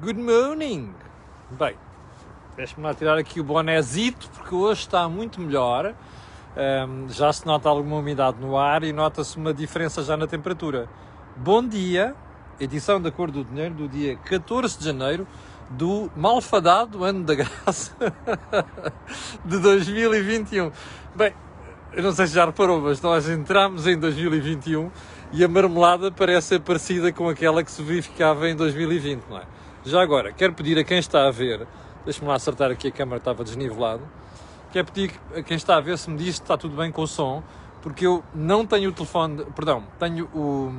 Good 0.00 0.20
morning! 0.20 0.94
Bem, 1.50 1.74
deixe-me 2.54 2.86
lá 2.86 2.94
tirar 2.94 3.18
aqui 3.18 3.40
o 3.40 3.42
bonézito 3.42 4.30
porque 4.30 4.54
hoje 4.54 4.82
está 4.82 5.08
muito 5.08 5.40
melhor. 5.40 5.92
Um, 6.56 7.08
já 7.08 7.32
se 7.32 7.44
nota 7.44 7.68
alguma 7.68 7.96
umidade 7.96 8.36
no 8.40 8.56
ar 8.56 8.84
e 8.84 8.92
nota-se 8.92 9.36
uma 9.36 9.52
diferença 9.52 10.04
já 10.04 10.16
na 10.16 10.28
temperatura. 10.28 10.88
Bom 11.36 11.66
dia, 11.66 12.14
edição 12.60 13.00
da 13.00 13.10
Cor 13.10 13.32
do 13.32 13.42
Dinheiro 13.42 13.74
do 13.74 13.88
dia 13.88 14.16
14 14.18 14.78
de 14.78 14.84
janeiro 14.84 15.26
do 15.68 16.08
malfadado 16.14 17.02
ano 17.02 17.24
da 17.24 17.34
graça 17.34 17.92
de 19.44 19.58
2021. 19.58 20.70
Bem, 21.16 21.34
eu 21.92 22.04
não 22.04 22.12
sei 22.12 22.28
se 22.28 22.34
já 22.34 22.44
reparou, 22.44 22.80
mas 22.80 23.02
nós 23.02 23.28
entramos 23.28 23.84
em 23.84 23.98
2021 23.98 24.92
e 25.32 25.42
a 25.42 25.48
marmelada 25.48 26.12
parece 26.12 26.46
ser 26.46 26.60
parecida 26.60 27.12
com 27.12 27.28
aquela 27.28 27.64
que 27.64 27.70
se 27.72 27.82
verificava 27.82 28.48
em 28.48 28.54
2020, 28.54 29.24
não 29.28 29.38
é? 29.38 29.58
Já 29.88 30.02
agora, 30.02 30.30
quero 30.34 30.52
pedir 30.52 30.78
a 30.78 30.84
quem 30.84 30.98
está 30.98 31.26
a 31.26 31.30
ver, 31.30 31.66
deixa-me 32.04 32.28
lá 32.28 32.34
acertar 32.34 32.70
aqui, 32.70 32.88
a 32.88 32.90
câmera 32.90 33.16
estava 33.16 33.42
desnivelado, 33.42 34.02
quero 34.70 34.92
pedir 34.92 35.18
a 35.34 35.42
quem 35.42 35.56
está 35.56 35.78
a 35.78 35.80
ver 35.80 35.96
se 35.96 36.10
me 36.10 36.18
diz 36.18 36.36
se 36.36 36.42
está 36.42 36.58
tudo 36.58 36.76
bem 36.76 36.92
com 36.92 37.00
o 37.00 37.06
som, 37.06 37.42
porque 37.80 38.06
eu 38.06 38.22
não 38.34 38.66
tenho 38.66 38.90
o 38.90 38.92
telefone, 38.92 39.46
perdão, 39.56 39.82
tenho 39.98 40.26
o, 40.34 40.70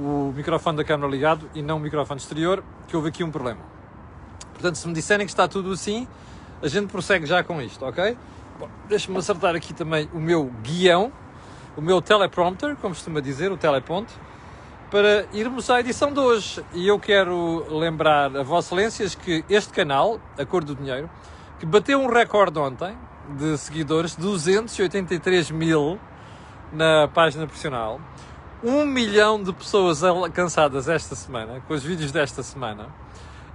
o 0.00 0.32
microfone 0.32 0.76
da 0.76 0.84
câmera 0.84 1.10
ligado 1.10 1.50
e 1.56 1.60
não 1.60 1.78
o 1.78 1.80
microfone 1.80 2.20
exterior, 2.20 2.62
que 2.86 2.94
houve 2.94 3.08
aqui 3.08 3.24
um 3.24 3.32
problema. 3.32 3.58
Portanto, 4.52 4.76
se 4.76 4.86
me 4.86 4.94
disserem 4.94 5.26
que 5.26 5.32
está 5.32 5.48
tudo 5.48 5.72
assim, 5.72 6.06
a 6.62 6.68
gente 6.68 6.86
prossegue 6.86 7.26
já 7.26 7.42
com 7.42 7.60
isto, 7.60 7.84
ok? 7.84 8.16
Deixa-me 8.88 9.18
acertar 9.18 9.56
aqui 9.56 9.74
também 9.74 10.08
o 10.14 10.20
meu 10.20 10.52
guião, 10.62 11.10
o 11.76 11.80
meu 11.82 12.00
teleprompter, 12.00 12.76
como 12.76 12.94
costuma 12.94 13.20
dizer, 13.20 13.50
o 13.50 13.56
teleponte, 13.56 14.14
para 14.90 15.26
irmos 15.32 15.68
à 15.70 15.80
edição 15.80 16.12
de 16.12 16.20
hoje. 16.20 16.64
E 16.72 16.86
eu 16.86 16.98
quero 16.98 17.66
lembrar 17.68 18.36
a 18.36 18.42
Vossas 18.42 18.66
Excelências 18.66 19.14
que 19.14 19.44
este 19.48 19.72
canal, 19.72 20.20
A 20.38 20.44
Cor 20.44 20.64
do 20.64 20.74
Dinheiro, 20.74 21.10
que 21.58 21.66
bateu 21.66 22.00
um 22.00 22.06
recorde 22.06 22.58
ontem 22.58 22.96
de 23.36 23.58
seguidores, 23.58 24.14
283 24.14 25.50
mil 25.50 25.98
na 26.72 27.08
página 27.08 27.46
profissional, 27.46 28.00
um 28.62 28.84
milhão 28.84 29.42
de 29.42 29.52
pessoas 29.52 30.04
alcançadas 30.04 30.88
esta 30.88 31.14
semana, 31.14 31.60
com 31.66 31.74
os 31.74 31.82
vídeos 31.82 32.12
desta 32.12 32.42
semana. 32.42 32.86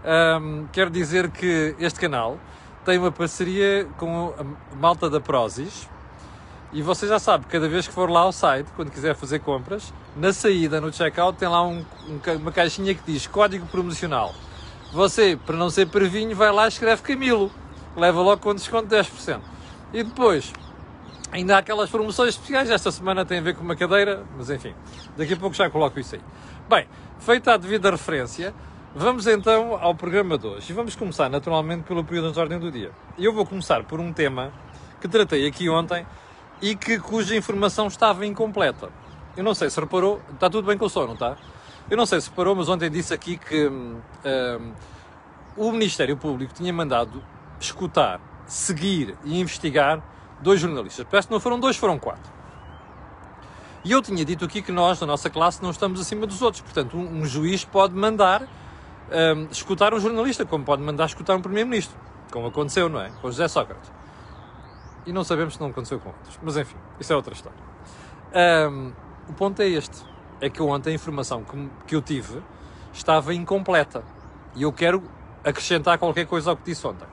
Um, 0.04 0.68
quero 0.72 0.90
dizer 0.90 1.30
que 1.30 1.76
este 1.80 2.00
canal 2.00 2.38
tem 2.84 2.98
uma 2.98 3.12
parceria 3.12 3.88
com 3.98 4.34
a 4.38 4.76
malta 4.76 5.10
da 5.10 5.20
Prozis, 5.20 5.88
e 6.74 6.82
você 6.82 7.06
já 7.06 7.20
sabe, 7.20 7.46
cada 7.48 7.68
vez 7.68 7.86
que 7.86 7.94
for 7.94 8.10
lá 8.10 8.22
ao 8.22 8.32
site, 8.32 8.68
quando 8.76 8.90
quiser 8.90 9.14
fazer 9.14 9.40
compras, 9.40 9.94
na 10.16 10.32
saída, 10.32 10.80
no 10.80 10.92
checkout, 10.92 11.38
tem 11.38 11.50
lá 11.50 11.62
um, 11.66 11.86
um, 12.08 12.36
uma 12.38 12.52
caixinha 12.52 12.96
que 12.96 13.02
diz 13.06 13.28
código 13.28 13.66
promocional. 13.66 14.34
Você, 14.94 15.38
para 15.46 15.58
não 15.58 15.70
ser 15.70 15.88
previnho, 15.88 16.36
vai 16.36 16.52
lá 16.52 16.66
e 16.66 16.70
escreve 16.70 17.02
Camilo. 17.02 17.52
Leva 17.96 18.22
logo 18.22 18.42
com 18.42 18.56
desconto 18.56 18.88
de 18.88 18.96
10%. 18.96 19.42
E 19.94 20.04
depois, 20.04 20.54
ainda 21.32 21.56
há 21.56 21.60
aquelas 21.60 21.90
promoções 21.90 22.30
especiais. 22.30 22.70
Esta 22.70 22.90
semana 22.90 23.26
tem 23.26 23.40
a 23.40 23.42
ver 23.42 23.56
com 23.56 23.64
uma 23.64 23.76
cadeira, 23.76 24.24
mas 24.38 24.50
enfim, 24.50 24.74
daqui 25.18 25.34
a 25.34 25.38
pouco 25.38 25.56
já 25.56 25.70
coloco 25.70 26.00
isso 26.00 26.16
aí. 26.16 26.22
Bem, 26.70 26.88
feita 27.20 27.54
a 27.54 27.58
devida 27.58 27.92
referência, 27.92 28.54
vamos 28.96 29.28
então 29.28 29.78
ao 29.82 29.94
programa 29.94 30.38
de 30.38 30.48
hoje. 30.48 30.72
E 30.72 30.74
vamos 30.74 30.96
começar 30.96 31.30
naturalmente 31.30 31.84
pelo 31.84 32.04
período 32.04 32.32
de 32.32 32.40
ordem 32.40 32.60
do 32.60 32.72
dia. 32.72 32.92
Eu 33.18 33.34
vou 33.34 33.46
começar 33.46 33.84
por 33.84 34.00
um 34.00 34.14
tema 34.14 34.54
que 35.02 35.08
tratei 35.08 35.46
aqui 35.48 35.70
ontem 35.70 36.06
e 36.62 36.76
que, 36.76 37.00
cuja 37.00 37.36
informação 37.36 37.88
estava 37.88 38.26
incompleta. 38.26 38.90
Eu 39.36 39.44
não 39.44 39.54
sei 39.56 39.70
se 39.70 39.80
reparou, 39.80 40.22
está 40.34 40.50
tudo 40.50 40.66
bem 40.66 40.78
com 40.78 40.86
o 40.86 40.90
som, 40.90 41.06
não 41.06 41.14
está? 41.14 41.36
Eu 41.90 41.98
não 41.98 42.06
sei 42.06 42.22
se 42.22 42.30
reparou, 42.30 42.56
mas 42.56 42.70
ontem 42.70 42.90
disse 42.90 43.14
aqui 43.14 43.38
que 43.38 43.68
hum, 43.68 44.00
hum, 44.26 44.72
o 45.58 45.72
Ministério 45.72 46.16
Público 46.16 46.54
tinha 46.54 46.72
mandado 46.72 47.24
escutar, 47.60 48.22
seguir 48.46 49.18
e 49.24 49.40
investigar 49.40 50.04
dois 50.42 50.60
jornalistas. 50.60 51.06
Parece 51.10 51.28
que 51.28 51.34
não 51.34 51.40
foram 51.40 51.60
dois, 51.60 51.76
foram 51.78 51.98
quatro. 51.98 52.32
E 53.84 53.92
eu 53.92 54.02
tinha 54.02 54.24
dito 54.24 54.46
aqui 54.46 54.62
que 54.62 54.72
nós, 54.72 55.00
na 55.02 55.08
nossa 55.08 55.30
classe, 55.30 55.64
não 55.64 55.72
estamos 55.72 56.00
acima 56.00 56.28
dos 56.28 56.42
outros. 56.42 56.62
Portanto, 56.62 56.96
um, 56.96 57.22
um 57.22 57.26
juiz 57.26 57.66
pode 57.66 57.96
mandar 57.96 58.44
um, 59.12 59.48
escutar 59.52 59.94
um 59.94 60.00
jornalista, 60.00 60.46
como 60.46 60.64
pode 60.64 60.84
mandar 60.84 61.06
escutar 61.06 61.36
um 61.36 61.42
primeiro-ministro. 61.42 61.98
Como 62.32 62.48
aconteceu, 62.48 62.88
não 62.88 63.02
é? 63.02 63.10
Com 63.22 63.30
José 63.30 63.48
Sócrates 63.48 64.01
e 65.06 65.12
não 65.12 65.24
sabemos 65.24 65.56
se 65.56 65.62
não 65.62 65.68
aconteceu 65.68 66.00
com 66.00 66.10
outros. 66.10 66.40
Mas 66.42 66.58
enfim, 66.58 66.78
isso 67.00 67.12
é 67.12 67.16
outra 67.16 67.34
história. 67.34 67.60
Um, 68.70 68.92
o 69.30 69.34
ponto 69.34 69.62
é 69.62 69.68
este: 69.68 70.06
é 70.40 70.50
que 70.50 70.62
ontem 70.62 70.92
a 70.92 70.94
informação 70.94 71.44
que, 71.44 71.70
que 71.88 71.96
eu 71.96 72.02
tive 72.02 72.42
estava 72.94 73.34
incompleta 73.34 74.04
e 74.56 74.64
eu 74.64 74.72
quero 74.72 75.04
acrescentar 75.44 75.98
qualquer 75.98 76.26
coisa 76.26 76.52
ao 76.52 76.58
que 76.58 76.64
disse 76.64 76.86
ontem. 76.86 77.08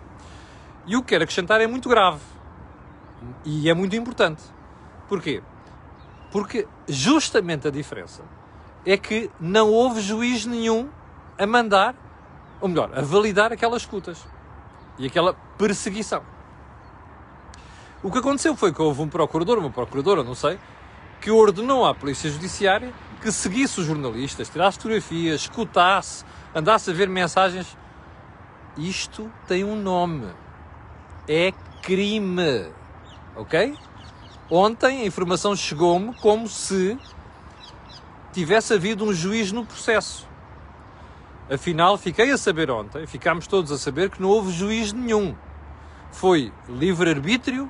E 0.87 0.97
o 0.97 1.03
que 1.03 1.09
quero 1.09 1.25
acrescentar 1.25 1.61
é 1.61 1.67
muito 1.67 1.89
grave 1.89 2.21
e 3.45 3.69
é 3.69 3.75
muito 3.75 3.95
importante. 3.97 4.43
Porquê? 5.09 5.43
Porque 6.31 6.67
justamente 6.87 7.69
a 7.69 7.71
diferença 7.71 8.23
é 8.85 8.97
que 8.97 9.31
não 9.41 9.71
houve 9.71 10.01
juiz 10.01 10.47
nenhum 10.47 10.89
a 11.39 11.47
mandar, 11.47 11.95
ou 12.61 12.69
melhor, 12.69 12.91
a 12.97 13.03
validar 13.03 13.53
aquelas 13.53 13.83
escutas 13.83 14.27
e 14.99 15.07
aquela 15.07 15.35
perseguição. 15.57 16.23
O 18.03 18.13
que 18.13 18.19
aconteceu 18.19 18.55
foi 18.55 18.73
que 18.73 18.81
houve 18.81 19.03
um 19.03 19.09
procurador, 19.09 19.59
uma 19.59 19.71
procuradora, 19.71 20.23
não 20.23 20.35
sei, 20.35 20.59
que 21.21 21.31
ordenou 21.31 21.85
à 21.85 21.93
Polícia 21.93 22.31
Judiciária 22.31 22.93
que 23.21 23.33
seguisse 23.33 23.81
os 23.81 23.87
jornalistas, 23.87 24.49
tirasse 24.49 24.77
fotografias, 24.77 25.41
escutasse, 25.41 26.25
andasse 26.55 26.91
a 26.91 26.95
ver 26.95 27.09
mensagens. 27.09 27.77
Isto 28.77 29.31
tem 29.49 29.65
um 29.65 29.75
nome. 29.75 30.29
É 31.27 31.53
crime. 31.83 32.71
Ok? 33.35 33.77
Ontem 34.49 35.03
a 35.03 35.05
informação 35.05 35.57
chegou-me 35.57 36.15
como 36.21 36.49
se 36.49 36.97
tivesse 38.33 38.73
havido 38.75 39.05
um 39.05 39.13
juiz 39.13 39.51
no 39.51 39.67
processo. 39.67 40.29
Afinal, 41.51 41.99
fiquei 41.99 42.31
a 42.31 42.39
saber 42.39 42.71
ontem, 42.71 43.07
ficámos 43.07 43.47
todos 43.47 43.73
a 43.73 43.79
saber 43.79 44.11
que 44.11 44.23
não 44.23 44.29
houve 44.29 44.53
juiz 44.53 44.93
nenhum. 44.93 45.35
Foi 46.13 46.53
livre-arbítrio 46.69 47.69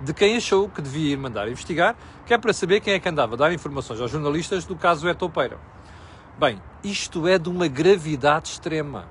de 0.00 0.14
quem 0.14 0.36
achou 0.36 0.68
que 0.68 0.80
devia 0.80 1.12
ir 1.12 1.16
mandar 1.16 1.48
investigar, 1.48 1.96
que 2.24 2.32
é 2.32 2.38
para 2.38 2.52
saber 2.52 2.80
quem 2.80 2.94
é 2.94 3.00
que 3.00 3.08
andava 3.08 3.34
a 3.34 3.36
dar 3.36 3.52
informações 3.52 4.00
aos 4.00 4.10
jornalistas 4.10 4.64
do 4.64 4.76
caso 4.76 5.08
Etopeira. 5.08 5.58
Bem, 6.38 6.62
isto 6.84 7.26
é 7.26 7.38
de 7.38 7.48
uma 7.48 7.66
gravidade 7.66 8.48
extrema. 8.50 9.06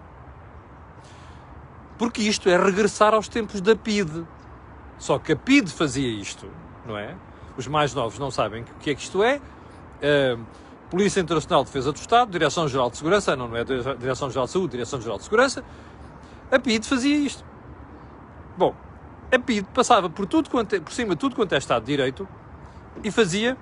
Porque 1.97 2.21
isto 2.21 2.47
é 2.47 2.57
regressar 2.57 3.13
aos 3.13 3.27
tempos 3.27 3.59
da 3.59 3.75
PIDE. 3.75 4.25
Só 4.97 5.19
que 5.19 5.33
a 5.33 5.35
PIDE 5.35 5.71
fazia 5.71 6.07
isto, 6.07 6.49
não 6.85 6.97
é? 6.97 7.15
Os 7.57 7.67
mais 7.67 7.93
novos 7.93 8.17
não 8.17 8.31
sabem 8.31 8.61
o 8.61 8.65
que 8.79 8.91
é 8.91 8.95
que 8.95 9.01
isto 9.01 9.21
é. 9.23 9.41
Uh, 9.97 10.41
Polícia 10.89 11.19
Internacional 11.19 11.63
de 11.63 11.69
Defesa 11.69 11.91
do 11.91 11.97
Estado, 11.97 12.31
Direção-Geral 12.31 12.89
de 12.89 12.97
Segurança, 12.97 13.35
não, 13.35 13.49
não 13.49 13.57
é 13.57 13.63
Direção-Geral 13.65 14.45
de 14.45 14.51
Saúde, 14.51 14.71
Direção-Geral 14.71 15.17
de 15.17 15.23
Segurança. 15.25 15.63
A 16.49 16.57
PIDE 16.57 16.87
fazia 16.87 17.17
isto. 17.17 17.43
Bom, 18.57 18.73
a 19.31 19.39
PID 19.39 19.67
passava 19.73 20.09
por, 20.09 20.25
tudo 20.25 20.49
quanto, 20.49 20.75
é, 20.75 20.79
por 20.79 20.91
cima 20.91 21.09
de 21.15 21.19
tudo 21.19 21.35
quanto 21.35 21.53
é 21.53 21.57
Estado 21.57 21.81
de 21.83 21.87
Direito 21.87 22.27
e 23.03 23.11
fazia 23.11 23.57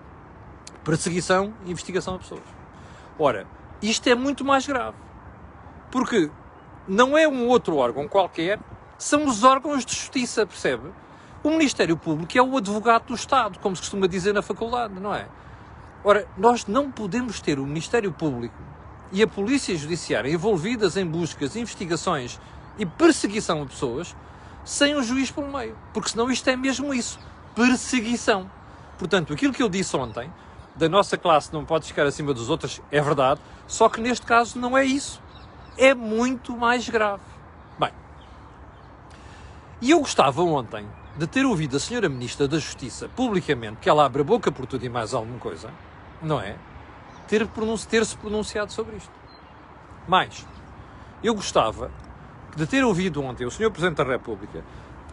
perseguição 0.84 1.54
e 1.66 1.72
investigação 1.72 2.16
a 2.16 2.20
pessoas. 2.20 2.44
Ora, 3.18 3.48
isto 3.82 4.08
é 4.08 4.16
muito 4.16 4.46
mais 4.46 4.68
grave. 4.68 4.98
Porque 5.92 6.30
não 6.88 7.18
é 7.18 7.28
um 7.28 7.48
outro 7.48 7.78
órgão 7.78 8.08
qualquer, 8.08 8.60
são 8.98 9.26
os 9.26 9.44
órgãos 9.44 9.86
de 9.86 9.94
justiça, 9.94 10.46
percebe? 10.46 10.90
O 11.44 11.50
Ministério 11.50 11.98
Público 11.98 12.38
é 12.38 12.42
o 12.42 12.58
advogado 12.58 13.06
do 13.08 13.16
Estado, 13.16 13.60
como 13.60 13.76
se 13.76 13.82
costuma 13.82 14.08
dizer 14.08 14.34
na 14.34 14.42
faculdade, 14.42 14.94
não 15.00 15.14
é? 15.14 15.28
Ora, 16.04 16.28
nós 16.38 16.66
não 16.68 16.92
podemos 16.92 17.40
ter 17.42 17.60
o 17.60 17.66
Ministério 17.66 18.12
Público 18.12 18.56
e 19.12 19.24
a 19.24 19.28
Polícia 19.28 19.76
Judiciária 19.76 20.30
envolvidas 20.30 20.98
em 20.98 21.06
buscas, 21.06 21.56
investigações 21.56 22.40
e 22.78 22.86
perseguição 22.86 23.64
a 23.64 23.66
pessoas 23.66 24.16
sem 24.66 24.96
um 24.96 25.04
juiz 25.04 25.32
pelo 25.32 25.48
meio. 25.48 25.78
Porque 25.94 26.10
senão 26.10 26.30
isto 26.30 26.50
é 26.50 26.56
mesmo 26.58 26.94
isso. 26.94 27.20
Perseguição. 27.56 28.50
Portanto, 28.98 29.32
aquilo 29.32 29.54
que 29.54 29.64
eu 29.64 29.70
disse 29.70 29.96
ontem, 29.96 30.30
da 30.76 30.90
nossa 30.90 31.18
classe 31.18 31.54
não 31.54 31.64
pode 31.64 31.86
ficar 31.88 32.06
acima 32.06 32.34
dos 32.34 32.50
outros, 32.50 32.82
é 32.92 33.00
verdade. 33.00 33.40
Só 33.68 33.88
que 33.88 34.02
neste 34.02 34.26
caso 34.26 34.60
não 34.60 34.78
é 34.78 34.84
isso. 34.84 35.22
É 35.78 35.94
muito 35.94 36.58
mais 36.58 36.90
grave. 36.90 37.24
Bem, 37.80 37.92
e 39.82 39.92
eu 39.92 40.00
gostava 40.00 40.42
ontem 40.42 40.86
de 41.18 41.28
ter 41.28 41.46
ouvido 41.46 41.78
a 41.78 41.80
senhora 41.80 42.10
Ministra 42.10 42.48
da 42.48 42.58
Justiça 42.58 43.10
publicamente, 43.16 43.78
que 43.78 43.90
ela 43.90 44.06
abre 44.06 44.22
a 44.22 44.26
boca 44.26 44.52
por 44.52 44.66
tudo 44.66 44.86
e 44.86 44.90
mais 44.90 45.14
alguma 45.14 45.40
coisa, 45.40 45.70
não 46.22 46.42
é? 46.42 46.58
Ter-se 47.28 47.88
ter 47.88 48.06
pronunciado 48.18 48.72
sobre 48.72 48.98
isto. 48.98 49.12
Mais, 50.08 50.46
eu 51.24 51.34
gostava 51.34 51.90
de 52.56 52.66
ter 52.66 52.84
ouvido 52.84 53.22
ontem 53.22 53.46
o 53.46 53.52
Sr. 53.52 53.70
Presidente 53.70 53.98
da 53.98 54.04
República, 54.04 54.64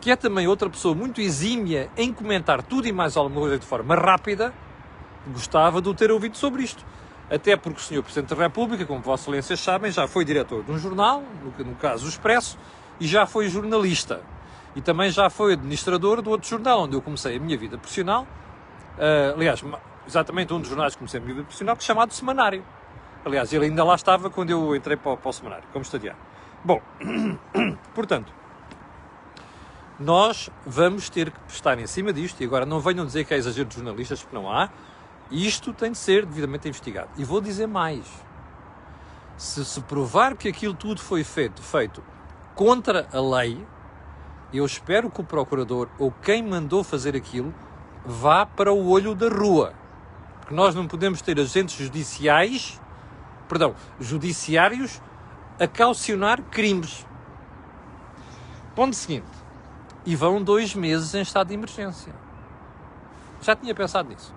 que 0.00 0.10
é 0.10 0.16
também 0.16 0.46
outra 0.46 0.68
pessoa 0.68 0.94
muito 0.94 1.20
exímia 1.20 1.90
em 1.96 2.12
comentar 2.12 2.62
tudo 2.62 2.86
e 2.86 2.92
mais 2.92 3.16
alguma 3.16 3.40
coisa 3.40 3.58
de 3.58 3.66
forma 3.66 3.94
rápida, 3.94 4.52
gostava 5.28 5.80
de 5.80 5.88
o 5.88 5.94
ter 5.94 6.10
ouvido 6.10 6.36
sobre 6.36 6.62
isto. 6.62 6.84
até 7.30 7.56
porque 7.56 7.78
o 7.78 7.82
Sr. 7.82 8.02
Presidente 8.02 8.34
da 8.34 8.42
República, 8.42 8.84
como 8.84 9.00
Vossa 9.00 9.22
Excelência 9.22 9.56
sabem, 9.56 9.90
já 9.90 10.06
foi 10.06 10.24
diretor 10.24 10.62
de 10.62 10.70
um 10.70 10.78
jornal, 10.78 11.22
no, 11.58 11.74
caso 11.76 12.04
o 12.04 12.08
Expresso, 12.08 12.58
e 13.00 13.06
já 13.06 13.26
foi 13.26 13.48
jornalista. 13.48 14.20
E 14.76 14.80
também 14.80 15.10
já 15.10 15.30
foi 15.30 15.54
administrador 15.54 16.20
do 16.20 16.30
outro 16.30 16.48
jornal, 16.48 16.82
onde 16.82 16.94
eu 16.94 17.00
comecei 17.00 17.36
a 17.36 17.40
minha 17.40 17.56
vida 17.56 17.78
profissional. 17.78 18.26
Uh, 18.98 19.34
aliás, 19.34 19.64
exatamente 20.06 20.52
um 20.52 20.60
dos 20.60 20.68
jornais 20.68 20.94
que 20.94 20.98
comecei 20.98 21.20
a 21.20 21.22
minha 21.22 21.34
vida 21.34 21.44
profissional, 21.44 21.76
que 21.76 21.82
é 21.82 21.86
chamado 21.86 22.12
Semanário. 22.12 22.64
Aliás, 23.24 23.52
ele 23.52 23.66
ainda 23.66 23.84
lá 23.84 23.94
estava 23.94 24.28
quando 24.28 24.50
eu 24.50 24.74
entrei 24.74 24.96
para, 24.96 25.16
para 25.16 25.28
o 25.28 25.32
Semanário, 25.32 25.64
como 25.72 25.82
estagiário. 25.82 26.20
Bom, 26.64 26.80
portanto, 27.92 28.32
nós 29.98 30.48
vamos 30.64 31.08
ter 31.08 31.30
que 31.30 31.38
estar 31.48 31.78
em 31.78 31.86
cima 31.86 32.12
disto, 32.12 32.40
e 32.40 32.46
agora 32.46 32.64
não 32.64 32.78
venham 32.78 33.04
dizer 33.04 33.24
que 33.24 33.34
é 33.34 33.36
exagero 33.36 33.68
de 33.68 33.76
jornalistas, 33.76 34.22
porque 34.22 34.36
não 34.36 34.50
há. 34.50 34.68
Isto 35.30 35.72
tem 35.72 35.92
de 35.92 35.98
ser 35.98 36.24
devidamente 36.24 36.68
investigado. 36.68 37.08
E 37.16 37.24
vou 37.24 37.40
dizer 37.40 37.66
mais. 37.66 38.04
Se 39.36 39.64
se 39.64 39.80
provar 39.80 40.36
que 40.36 40.48
aquilo 40.48 40.74
tudo 40.74 41.00
foi 41.00 41.24
feito, 41.24 41.62
feito 41.62 42.02
contra 42.54 43.08
a 43.12 43.20
lei, 43.20 43.66
eu 44.52 44.64
espero 44.64 45.10
que 45.10 45.20
o 45.20 45.24
procurador 45.24 45.88
ou 45.98 46.12
quem 46.12 46.42
mandou 46.42 46.84
fazer 46.84 47.16
aquilo 47.16 47.52
vá 48.04 48.44
para 48.44 48.72
o 48.72 48.88
olho 48.88 49.14
da 49.14 49.28
rua. 49.28 49.72
Porque 50.40 50.54
nós 50.54 50.74
não 50.74 50.86
podemos 50.86 51.22
ter 51.22 51.40
agentes 51.40 51.76
judiciais, 51.76 52.80
perdão, 53.48 53.74
judiciários 53.98 55.00
a 55.58 55.66
calcionar 55.66 56.42
crimes. 56.42 57.06
Ponto 58.74 58.96
seguinte. 58.96 59.26
E 60.04 60.16
vão 60.16 60.42
dois 60.42 60.74
meses 60.74 61.14
em 61.14 61.20
estado 61.20 61.48
de 61.48 61.54
emergência. 61.54 62.12
Já 63.40 63.54
tinha 63.54 63.74
pensado 63.74 64.08
nisso. 64.08 64.34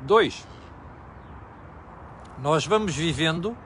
Dois. 0.00 0.46
Nós 2.38 2.66
vamos 2.66 2.94
vivendo 2.94 3.56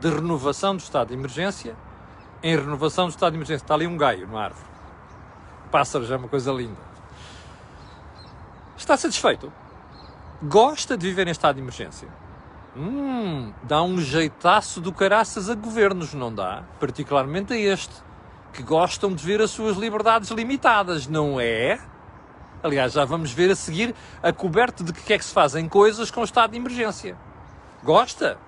de 0.00 0.08
renovação 0.08 0.74
do 0.74 0.80
estado 0.80 1.08
de 1.08 1.14
emergência 1.14 1.76
em 2.42 2.56
renovação 2.56 3.06
do 3.06 3.10
estado 3.10 3.32
de 3.32 3.38
emergência. 3.38 3.64
Está 3.64 3.74
ali 3.74 3.86
um 3.86 3.96
gaio 3.96 4.26
na 4.26 4.44
árvore. 4.44 4.66
Pássaro 5.70 6.04
já 6.04 6.14
é 6.14 6.18
uma 6.18 6.28
coisa 6.28 6.50
linda. 6.50 6.80
Está 8.76 8.96
satisfeito? 8.96 9.52
Gosta 10.42 10.96
de 10.96 11.06
viver 11.06 11.28
em 11.28 11.30
estado 11.30 11.56
de 11.56 11.60
emergência? 11.60 12.08
Hum, 12.76 13.52
dá 13.64 13.82
um 13.82 13.98
jeitaço 14.00 14.80
do 14.80 14.92
caraças 14.92 15.50
a 15.50 15.54
governos, 15.54 16.14
não 16.14 16.32
dá? 16.32 16.62
Particularmente 16.78 17.52
a 17.52 17.58
este, 17.58 17.94
que 18.52 18.62
gostam 18.62 19.12
de 19.12 19.24
ver 19.24 19.40
as 19.40 19.50
suas 19.50 19.76
liberdades 19.76 20.30
limitadas, 20.30 21.08
não 21.08 21.40
é? 21.40 21.80
Aliás, 22.62 22.92
já 22.92 23.04
vamos 23.04 23.32
ver 23.32 23.50
a 23.50 23.56
seguir 23.56 23.94
a 24.22 24.32
coberto 24.32 24.84
de 24.84 24.92
que 24.92 25.12
é 25.12 25.18
que 25.18 25.24
se 25.24 25.32
fazem 25.32 25.68
coisas 25.68 26.10
com 26.10 26.22
estado 26.22 26.52
de 26.52 26.58
emergência. 26.58 27.16
Gosta? 27.82 28.38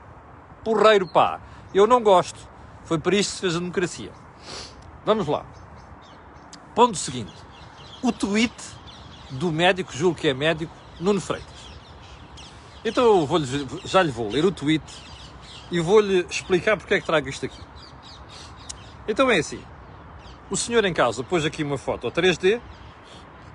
Porreiro 0.62 1.08
pá. 1.08 1.40
Eu 1.74 1.86
não 1.86 2.00
gosto. 2.02 2.38
Foi 2.84 2.98
por 2.98 3.14
isso 3.14 3.30
que 3.30 3.34
se 3.36 3.40
fez 3.40 3.56
a 3.56 3.58
democracia. 3.58 4.12
Vamos 5.04 5.26
lá. 5.26 5.44
Ponto 6.74 6.96
seguinte. 6.96 7.32
O 8.02 8.12
tweet 8.12 8.54
do 9.30 9.50
médico, 9.50 9.92
julgo 9.92 10.18
que 10.18 10.28
é 10.28 10.34
médico, 10.34 10.74
Nuno 11.00 11.20
Freitas. 11.20 11.61
Então 12.84 13.04
eu 13.04 13.26
vou 13.26 13.40
já 13.84 14.02
lhe 14.02 14.10
vou 14.10 14.28
ler 14.28 14.44
o 14.44 14.50
tweet 14.50 14.84
e 15.70 15.80
vou-lhe 15.80 16.26
explicar 16.28 16.76
porque 16.76 16.94
é 16.94 17.00
que 17.00 17.06
trago 17.06 17.28
isto 17.28 17.46
aqui. 17.46 17.60
Então 19.06 19.30
é 19.30 19.38
assim. 19.38 19.62
O 20.50 20.56
senhor 20.56 20.84
em 20.84 20.92
causa 20.92 21.22
pôs 21.22 21.44
aqui 21.44 21.62
uma 21.62 21.78
foto 21.78 22.10
3D 22.10 22.60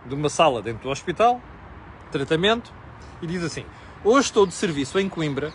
de 0.06 0.16
uma 0.16 0.30
sala 0.30 0.62
dentro 0.62 0.84
do 0.84 0.90
hospital, 0.90 1.42
tratamento, 2.12 2.72
e 3.22 3.28
diz 3.28 3.44
assim: 3.44 3.66
Hoje 4.04 4.28
estou 4.28 4.48
de 4.48 4.54
serviço 4.54 4.98
em 4.98 5.10
Coimbra 5.10 5.54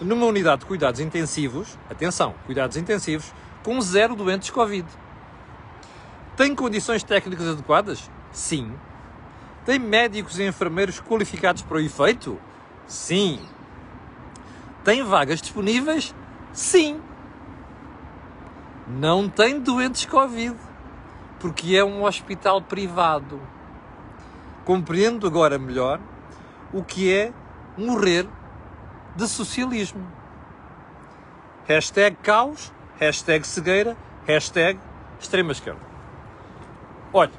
numa 0.00 0.24
unidade 0.24 0.60
de 0.60 0.66
cuidados 0.66 1.00
intensivos, 1.00 1.78
atenção, 1.90 2.34
cuidados 2.46 2.76
intensivos, 2.76 3.32
com 3.62 3.78
zero 3.80 4.16
doentes 4.16 4.50
Covid. 4.50 4.88
Tem 6.36 6.54
condições 6.54 7.02
técnicas 7.02 7.46
adequadas? 7.46 8.10
Sim. 8.32 8.72
Tem 9.66 9.78
médicos 9.78 10.38
e 10.38 10.44
enfermeiros 10.46 11.00
qualificados 11.00 11.60
para 11.60 11.76
o 11.76 11.80
efeito? 11.80 12.40
Sim. 12.90 13.38
Tem 14.82 15.00
vagas 15.04 15.40
disponíveis? 15.40 16.12
Sim. 16.52 17.00
Não 18.88 19.28
tem 19.28 19.60
doentes 19.60 20.04
Covid, 20.06 20.56
porque 21.38 21.76
é 21.76 21.84
um 21.84 22.02
hospital 22.02 22.60
privado. 22.60 23.40
Compreendo 24.64 25.24
agora 25.24 25.56
melhor 25.56 26.00
o 26.72 26.82
que 26.82 27.14
é 27.14 27.32
morrer 27.78 28.26
de 29.14 29.28
socialismo. 29.28 30.04
Hashtag 31.68 32.16
caos, 32.16 32.72
hashtag 32.98 33.46
cegueira, 33.46 33.96
hashtag 34.26 34.80
extrema 35.20 35.52
esquerda. 35.52 35.80
Olha, 37.12 37.30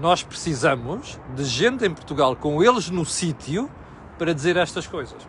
nós 0.00 0.22
precisamos 0.22 1.20
de 1.34 1.44
gente 1.44 1.84
em 1.84 1.92
Portugal 1.92 2.34
com 2.34 2.62
eles 2.62 2.90
no 2.90 3.04
sítio 3.04 3.70
para 4.18 4.34
dizer 4.34 4.56
estas 4.56 4.86
coisas. 4.86 5.26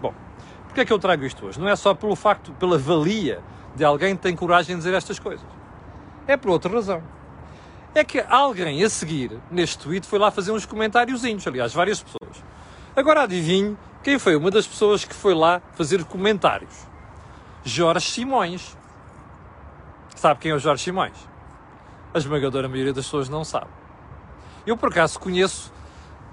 Bom, 0.00 0.14
porque 0.66 0.80
é 0.80 0.84
que 0.84 0.92
eu 0.92 0.98
trago 0.98 1.24
isto 1.24 1.44
hoje? 1.44 1.60
Não 1.60 1.68
é 1.68 1.76
só 1.76 1.94
pelo 1.94 2.16
facto, 2.16 2.52
pela 2.52 2.78
valia 2.78 3.40
de 3.76 3.84
alguém 3.84 4.16
que 4.16 4.22
tem 4.22 4.34
coragem 4.34 4.76
de 4.76 4.82
dizer 4.82 4.94
estas 4.94 5.18
coisas. 5.18 5.46
É 6.26 6.36
por 6.36 6.50
outra 6.50 6.72
razão 6.72 7.02
é 7.94 8.04
que 8.04 8.20
alguém 8.28 8.84
a 8.84 8.90
seguir 8.90 9.38
neste 9.50 9.78
tweet 9.78 10.06
foi 10.06 10.18
lá 10.18 10.30
fazer 10.30 10.52
uns 10.52 10.66
comentáriozinhos, 10.66 11.46
aliás, 11.46 11.72
várias 11.72 12.02
pessoas. 12.02 12.44
Agora 12.94 13.22
adivinhe 13.22 13.76
quem 14.02 14.18
foi 14.18 14.36
uma 14.36 14.50
das 14.50 14.66
pessoas 14.66 15.04
que 15.04 15.14
foi 15.14 15.34
lá 15.34 15.60
fazer 15.72 16.04
comentários. 16.04 16.86
Jorge 17.64 18.10
Simões. 18.10 18.76
Sabe 20.14 20.40
quem 20.40 20.50
é 20.50 20.54
o 20.54 20.58
Jorge 20.58 20.84
Simões? 20.84 21.16
A 22.14 22.18
esmagadora 22.18 22.68
maioria 22.68 22.92
das 22.92 23.04
pessoas 23.04 23.28
não 23.28 23.44
sabe. 23.44 23.70
Eu, 24.68 24.76
por 24.76 24.90
acaso, 24.90 25.18
conheço, 25.18 25.72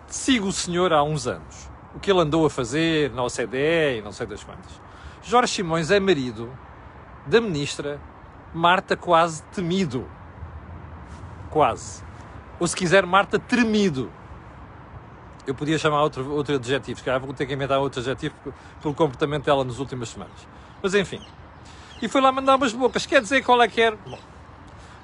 sigo 0.08 0.48
o 0.48 0.52
senhor 0.52 0.92
há 0.92 1.02
uns 1.02 1.26
anos. 1.26 1.70
O 1.96 2.00
que 2.00 2.12
ele 2.12 2.20
andou 2.20 2.46
a 2.46 2.50
fazer 2.50 3.10
na 3.12 3.24
OCDE 3.24 4.00
e 4.00 4.02
não 4.04 4.12
sei 4.12 4.28
das 4.28 4.44
quantas. 4.44 4.82
Jorge 5.24 5.54
Simões 5.54 5.90
é 5.90 6.02
marido 6.02 6.52
da 7.26 7.40
ministra 7.40 7.98
Marta 8.54 8.98
Quase 8.98 9.42
Temido 9.54 10.06
quase. 11.50 12.04
Ou 12.60 12.68
se 12.68 12.76
quiser, 12.76 13.06
Marta 13.06 13.40
tremido. 13.40 14.12
Eu 15.48 15.56
podia 15.56 15.78
chamar 15.78 16.04
outro, 16.04 16.30
outro 16.34 16.56
adjetivo, 16.56 17.00
se 17.00 17.06
calhar 17.06 17.22
vou 17.22 17.34
ter 17.34 17.46
que 17.46 17.54
inventar 17.54 17.80
outro 17.80 18.02
adjetivo 18.02 18.36
pelo 18.82 18.94
comportamento 18.94 19.46
dela 19.46 19.64
nas 19.64 19.80
últimas 19.80 20.10
semanas. 20.10 20.46
Mas 20.84 20.94
enfim. 20.94 21.22
E 22.02 22.10
foi 22.10 22.20
lá 22.20 22.34
mandar 22.34 22.58
umas 22.58 22.74
bocas. 22.74 23.06
Quer 23.06 23.22
dizer 23.22 23.42
qual 23.46 23.62
é 23.62 23.68
que 23.70 23.80
era? 23.80 23.96
Bom, 24.06 24.20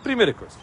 primeira 0.04 0.34
coisa. 0.34 0.58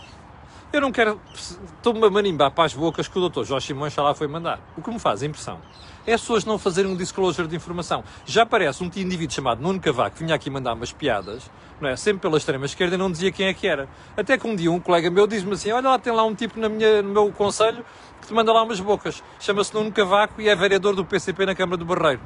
Eu 0.70 0.82
não 0.82 0.92
quero. 0.92 1.18
Estou-me 1.34 2.04
a 2.04 2.10
marimbar 2.10 2.50
para 2.50 2.64
as 2.64 2.74
bocas 2.74 3.08
que 3.08 3.18
o 3.18 3.28
Dr. 3.28 3.42
Jorge 3.44 3.68
Simões 3.68 3.94
já 3.94 4.02
lá 4.02 4.14
foi 4.14 4.26
mandar. 4.28 4.60
O 4.76 4.82
que 4.82 4.90
me 4.90 4.98
faz 4.98 5.22
impressão 5.22 5.58
é 6.06 6.12
as 6.12 6.20
pessoas 6.20 6.44
não 6.44 6.58
fazerem 6.58 6.90
um 6.90 6.96
disclosure 6.96 7.48
de 7.48 7.56
informação. 7.56 8.04
Já 8.26 8.44
parece 8.44 8.82
um 8.82 8.86
indivíduo 8.86 9.34
chamado 9.34 9.62
Nuno 9.62 9.80
Cavaco 9.80 10.16
que 10.16 10.24
vinha 10.24 10.34
aqui 10.34 10.50
mandar 10.50 10.74
umas 10.74 10.92
piadas, 10.92 11.50
não 11.80 11.88
é? 11.88 11.96
sempre 11.96 12.20
pela 12.20 12.36
extrema 12.36 12.66
esquerda 12.66 12.96
e 12.96 12.98
não 12.98 13.10
dizia 13.10 13.32
quem 13.32 13.46
é 13.46 13.54
que 13.54 13.66
era. 13.66 13.88
Até 14.14 14.36
que 14.36 14.46
um 14.46 14.54
dia 14.54 14.70
um 14.70 14.78
colega 14.78 15.10
meu 15.10 15.26
diz-me 15.26 15.54
assim: 15.54 15.72
Olha 15.72 15.88
lá, 15.88 15.98
tem 15.98 16.12
lá 16.12 16.22
um 16.24 16.34
tipo 16.34 16.60
na 16.60 16.68
minha, 16.68 17.00
no 17.00 17.12
meu 17.14 17.32
conselho 17.32 17.82
que 18.20 18.26
te 18.26 18.34
manda 18.34 18.52
lá 18.52 18.62
umas 18.62 18.78
bocas. 18.78 19.22
Chama-se 19.40 19.72
Nuno 19.72 19.90
Cavaco 19.90 20.38
e 20.38 20.50
é 20.50 20.54
vereador 20.54 20.94
do 20.94 21.02
PCP 21.02 21.46
na 21.46 21.54
Câmara 21.54 21.78
do 21.78 21.86
Barreiro. 21.86 22.20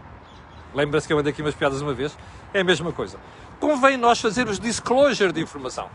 Lembra-se 0.75 1.07
que 1.07 1.13
eu 1.13 1.17
mandei 1.17 1.33
aqui 1.33 1.43
umas 1.43 1.55
piadas 1.55 1.81
uma 1.81 1.93
vez? 1.93 2.17
É 2.53 2.61
a 2.61 2.65
mesma 2.65 2.91
coisa. 2.91 3.19
Convém 3.61 3.97
nós 3.97 4.21
fazermos 4.21 4.59
disclosure 4.59 5.33
de 5.33 5.41
informação. 5.41 5.89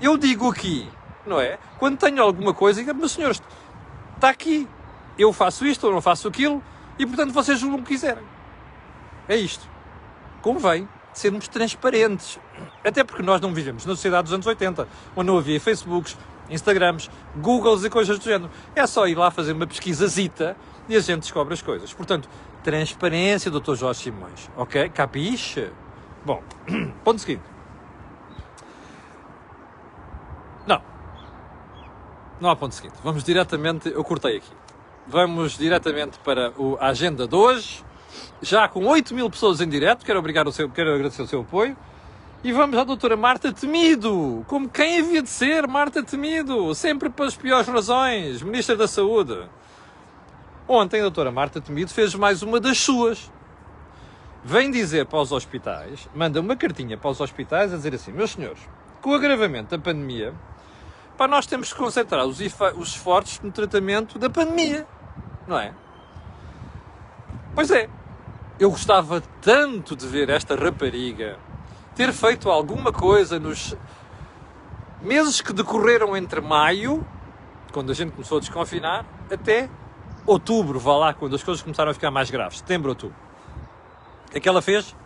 Eu 0.00 0.16
digo 0.18 0.50
aqui, 0.50 0.88
não 1.26 1.40
é? 1.40 1.58
Quando 1.78 1.98
tenho 1.98 2.22
alguma 2.22 2.54
coisa, 2.54 2.82
digo, 2.82 2.96
meus 2.96 3.12
senhores, 3.12 3.42
está 4.14 4.30
aqui. 4.30 4.68
Eu 5.18 5.32
faço 5.32 5.66
isto 5.66 5.86
ou 5.86 5.92
não 5.92 6.00
faço 6.00 6.28
aquilo 6.28 6.62
e, 6.98 7.06
portanto, 7.06 7.32
vocês 7.32 7.58
julgam 7.58 7.80
o 7.80 7.82
que 7.82 7.88
quiserem. 7.88 8.24
É 9.28 9.36
isto. 9.36 9.68
Convém 10.40 10.88
sermos 11.12 11.48
transparentes. 11.48 12.38
Até 12.84 13.04
porque 13.04 13.22
nós 13.22 13.40
não 13.40 13.52
vivemos 13.52 13.84
na 13.84 13.94
sociedade 13.94 14.24
dos 14.24 14.32
anos 14.32 14.46
80, 14.46 14.88
onde 15.14 15.26
não 15.26 15.38
havia 15.38 15.60
Facebooks, 15.60 16.16
Instagrams, 16.50 17.10
Googles 17.36 17.84
e 17.84 17.90
coisas 17.90 18.18
do 18.18 18.24
género. 18.24 18.50
É 18.74 18.86
só 18.86 19.06
ir 19.06 19.14
lá 19.14 19.30
fazer 19.30 19.52
uma 19.52 19.66
pesquisazita 19.66 20.56
e 20.88 20.96
a 20.96 21.00
gente 21.00 21.20
descobre 21.20 21.54
as 21.54 21.62
coisas. 21.62 21.92
Portanto, 21.92 22.28
transparência, 22.62 23.50
Dr. 23.50 23.74
Jorge 23.74 24.00
Simões. 24.00 24.50
Ok? 24.56 24.88
Capiche? 24.90 25.70
Bom, 26.24 26.42
ponto 27.04 27.20
seguinte. 27.20 27.42
Não. 30.66 30.91
Não 32.42 32.50
há 32.50 32.56
ponto 32.56 32.74
seguinte. 32.74 32.96
Vamos 33.04 33.22
diretamente. 33.22 33.88
Eu 33.88 34.02
cortei 34.02 34.38
aqui. 34.38 34.50
Vamos 35.06 35.56
diretamente 35.56 36.18
para 36.24 36.52
a 36.80 36.88
agenda 36.88 37.28
de 37.28 37.36
hoje, 37.36 37.84
já 38.40 38.66
com 38.66 38.84
8 38.84 39.14
mil 39.14 39.30
pessoas 39.30 39.60
em 39.60 39.68
direto. 39.68 40.04
Quero, 40.04 40.18
obrigar 40.18 40.48
o 40.48 40.50
seu, 40.50 40.68
quero 40.68 40.92
agradecer 40.92 41.22
o 41.22 41.26
seu 41.28 41.42
apoio. 41.42 41.76
E 42.42 42.50
vamos 42.50 42.76
à 42.76 42.82
doutora 42.82 43.16
Marta 43.16 43.52
Temido, 43.52 44.44
como 44.48 44.68
quem 44.68 44.98
havia 44.98 45.22
de 45.22 45.28
ser 45.28 45.68
Marta 45.68 46.02
Temido, 46.02 46.74
sempre 46.74 47.08
pelas 47.10 47.36
piores 47.36 47.68
razões, 47.68 48.42
Ministra 48.42 48.74
da 48.74 48.88
Saúde. 48.88 49.38
Ontem 50.66 50.98
a 50.98 51.02
doutora 51.02 51.30
Marta 51.30 51.60
Temido 51.60 51.92
fez 51.92 52.12
mais 52.16 52.42
uma 52.42 52.58
das 52.58 52.76
suas. 52.76 53.30
Vem 54.42 54.68
dizer 54.68 55.06
para 55.06 55.20
os 55.20 55.30
hospitais, 55.30 56.08
manda 56.12 56.40
uma 56.40 56.56
cartinha 56.56 56.98
para 56.98 57.10
os 57.10 57.20
hospitais 57.20 57.72
a 57.72 57.76
dizer 57.76 57.94
assim, 57.94 58.10
meus 58.10 58.32
senhores, 58.32 58.58
com 59.00 59.10
o 59.10 59.14
agravamento 59.14 59.76
da 59.76 59.78
pandemia, 59.80 60.34
para 61.16 61.28
nós 61.28 61.46
temos 61.46 61.72
que 61.72 61.78
concentrar 61.78 62.26
os, 62.26 62.40
os 62.40 62.88
esforços 62.88 63.40
no 63.40 63.52
tratamento 63.52 64.18
da 64.18 64.30
pandemia, 64.30 64.86
não 65.46 65.58
é? 65.58 65.72
Pois 67.54 67.70
é, 67.70 67.88
eu 68.58 68.70
gostava 68.70 69.22
tanto 69.40 69.94
de 69.94 70.06
ver 70.06 70.30
esta 70.30 70.54
rapariga 70.54 71.38
ter 71.94 72.12
feito 72.12 72.50
alguma 72.50 72.92
coisa 72.92 73.38
nos 73.38 73.76
meses 75.02 75.40
que 75.40 75.52
decorreram 75.52 76.16
entre 76.16 76.40
maio, 76.40 77.06
quando 77.72 77.90
a 77.90 77.94
gente 77.94 78.12
começou 78.12 78.38
a 78.38 78.40
desconfinar, 78.40 79.04
até 79.30 79.68
outubro, 80.26 80.78
vá 80.78 80.96
lá, 80.96 81.14
quando 81.14 81.34
as 81.34 81.42
coisas 81.42 81.62
começaram 81.62 81.90
a 81.90 81.94
ficar 81.94 82.10
mais 82.10 82.30
graves, 82.30 82.58
setembro, 82.58 82.90
outubro. 82.90 83.16
É 84.32 84.40
que 84.40 84.48
ela 84.48 84.62
fez? 84.62 84.96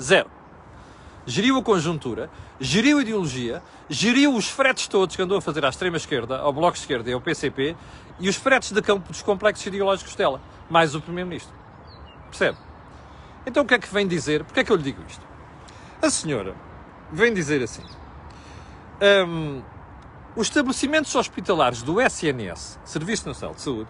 Zero. 0.00 0.30
Geriu 1.26 1.56
a 1.56 1.62
conjuntura, 1.62 2.28
geriu 2.60 2.98
a 2.98 3.02
ideologia, 3.02 3.62
geriu 3.88 4.34
os 4.34 4.48
fretes 4.48 4.86
todos 4.86 5.16
que 5.16 5.22
andou 5.22 5.38
a 5.38 5.40
fazer 5.40 5.64
à 5.64 5.70
extrema-esquerda, 5.70 6.38
ao 6.38 6.52
Bloco 6.52 6.74
de 6.74 6.80
Esquerda 6.80 7.08
e 7.08 7.14
ao 7.14 7.20
PCP, 7.20 7.74
e 8.20 8.28
os 8.28 8.36
fretes 8.36 8.72
de 8.72 8.82
campo 8.82 9.10
dos 9.10 9.22
complexos 9.22 9.64
ideológicos 9.64 10.14
dela, 10.14 10.40
mais 10.68 10.94
o 10.94 11.00
Primeiro-Ministro. 11.00 11.54
Percebe? 12.28 12.58
Então 13.46 13.62
o 13.62 13.66
que 13.66 13.74
é 13.74 13.78
que 13.78 13.92
vem 13.92 14.06
dizer? 14.06 14.44
Porquê 14.44 14.60
é 14.60 14.64
que 14.64 14.70
eu 14.70 14.76
lhe 14.76 14.82
digo 14.82 15.02
isto? 15.08 15.24
A 16.02 16.10
senhora 16.10 16.54
vem 17.10 17.32
dizer 17.32 17.62
assim: 17.62 17.82
um, 19.26 19.62
os 20.36 20.48
estabelecimentos 20.48 21.14
hospitalares 21.14 21.82
do 21.82 22.00
SNS, 22.00 22.78
Serviço 22.84 23.28
Nacional 23.28 23.54
de 23.54 23.62
Saúde, 23.62 23.88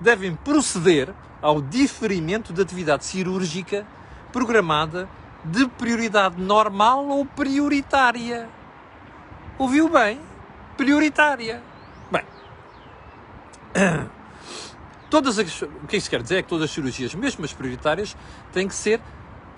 devem 0.00 0.34
proceder 0.34 1.14
ao 1.40 1.60
diferimento 1.60 2.52
da 2.52 2.62
atividade 2.62 3.04
cirúrgica 3.04 3.86
programada 4.32 5.08
de 5.44 5.68
prioridade 5.68 6.40
normal 6.40 7.06
ou 7.06 7.24
prioritária. 7.24 8.48
Ouviu 9.58 9.88
bem? 9.88 10.20
Prioritária. 10.76 11.62
Bem, 12.10 12.24
todas 15.10 15.38
as, 15.38 15.62
o 15.62 15.86
que 15.86 15.96
isso 15.96 16.10
quer 16.10 16.22
dizer 16.22 16.38
é 16.38 16.42
que 16.42 16.48
todas 16.48 16.64
as 16.64 16.70
cirurgias, 16.70 17.14
mesmo 17.14 17.44
as 17.44 17.52
prioritárias, 17.52 18.16
têm 18.52 18.66
que 18.66 18.74
ser 18.74 19.00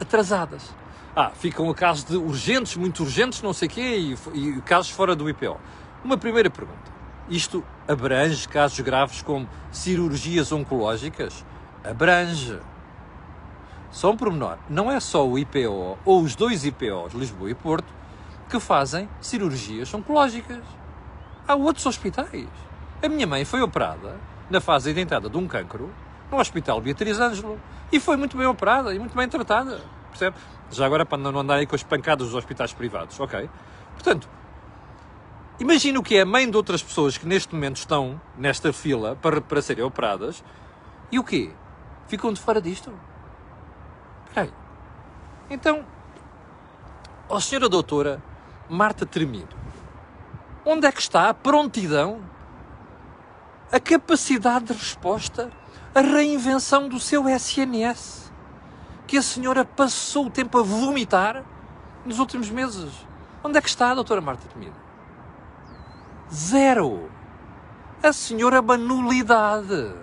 atrasadas. 0.01 0.75
Ah, 1.15 1.31
ficam 1.31 1.73
casos 1.73 2.05
de 2.05 2.17
urgentes, 2.17 2.77
muito 2.77 3.03
urgentes, 3.03 3.41
não 3.41 3.55
sei 3.55 3.69
o 3.69 3.71
quê, 3.71 4.17
e, 4.35 4.39
e 4.39 4.61
casos 4.63 4.91
fora 4.91 5.17
do 5.17 5.31
IPO. 5.31 5.59
Uma 6.05 6.19
primeira 6.19 6.51
pergunta. 6.51 6.93
Isto 7.29 7.65
abrange 7.89 8.47
casos 8.47 8.79
graves 8.81 9.23
como 9.23 9.49
cirurgias 9.73 10.53
oncológicas? 10.53 11.45
Abrange. 11.83 12.59
Só 13.91 14.11
um 14.11 14.17
pormenor. 14.17 14.59
Não 14.69 14.91
é 14.91 15.01
só 15.01 15.27
o 15.27 15.39
IPO 15.39 15.99
ou 16.05 16.23
os 16.23 16.35
dois 16.35 16.65
IPOs, 16.65 17.15
Lisboa 17.15 17.51
e 17.51 17.55
Porto, 17.55 17.93
que 18.49 18.61
fazem 18.61 19.09
cirurgias 19.21 19.93
oncológicas. 19.93 20.63
Há 21.47 21.55
outros 21.55 21.87
hospitais. 21.87 22.49
A 23.03 23.09
minha 23.09 23.27
mãe 23.27 23.45
foi 23.45 23.63
operada 23.63 24.17
na 24.51 24.61
fase 24.61 24.93
de 24.93 25.01
entrada 25.01 25.29
de 25.29 25.37
um 25.37 25.47
cancro 25.47 25.91
no 26.31 26.39
Hospital 26.39 26.81
Beatriz 26.81 27.21
Ângelo 27.21 27.61
e 27.93 28.01
foi 28.01 28.17
muito 28.17 28.37
bem 28.37 28.47
operada 28.47 28.95
e 28.95 28.99
muito 28.99 29.17
bem 29.17 29.29
tratada. 29.29 29.81
Percebe? 30.11 30.37
Já 30.71 30.87
agora 30.87 31.07
para 31.07 31.19
não 31.19 31.39
andar 31.39 31.57
aí 31.57 31.67
com 31.67 31.77
as 31.77 31.83
pancadas 31.83 32.27
dos 32.27 32.35
hospitais 32.35 32.73
privados, 32.73 33.19
ok? 33.21 33.49
Portanto, 33.93 34.29
imagina 35.61 35.99
o 35.99 36.03
que 36.03 36.17
é 36.17 36.23
a 36.23 36.27
mãe 36.27 36.51
de 36.51 36.57
outras 36.57 36.83
pessoas 36.83 37.17
que 37.17 37.27
neste 37.27 37.55
momento 37.55 37.77
estão 37.77 38.21
nesta 38.37 38.73
fila 38.73 39.17
para, 39.17 39.41
para 39.41 39.63
serem 39.63 39.85
operadas 39.85 40.43
e 41.11 41.19
o 41.19 41.25
quê? 41.25 41.51
Ficam 42.09 42.33
de 42.33 42.41
fora 42.41 42.61
disto? 42.61 42.93
Peraí. 44.35 44.53
Então, 45.49 45.85
ó 47.29 47.41
senhora 47.41 47.69
doutora 47.69 48.23
Marta 48.69 49.07
Tremido, 49.07 49.57
onde 50.65 50.87
é 50.87 50.93
que 50.93 51.01
está 51.01 51.29
a 51.29 51.35
prontidão, 51.35 52.21
a 53.73 53.81
capacidade 53.81 54.67
de 54.67 54.73
resposta, 54.73 55.51
a 55.95 56.01
reinvenção 56.01 56.89
do 56.89 57.01
seu 57.01 57.29
SNS? 57.29 58.27
que 59.07 59.17
a 59.17 59.23
senhora 59.23 59.65
passou 59.65 60.27
o 60.27 60.31
tempo 60.31 60.59
a 60.59 60.63
vomitar 60.63 61.45
nos 62.05 62.19
últimos 62.19 62.51
meses. 62.51 62.93
Onde 63.43 63.57
é 63.57 63.61
que 63.61 63.69
está 63.69 63.93
a 63.93 63.95
doutora 63.95 64.21
Marta 64.21 64.49
Temido? 64.49 64.75
Zero. 66.33 67.09
A 68.03 68.13
senhora 68.13 68.57
é 68.57 68.61
uma 68.61 68.77
nulidade. 68.77 69.95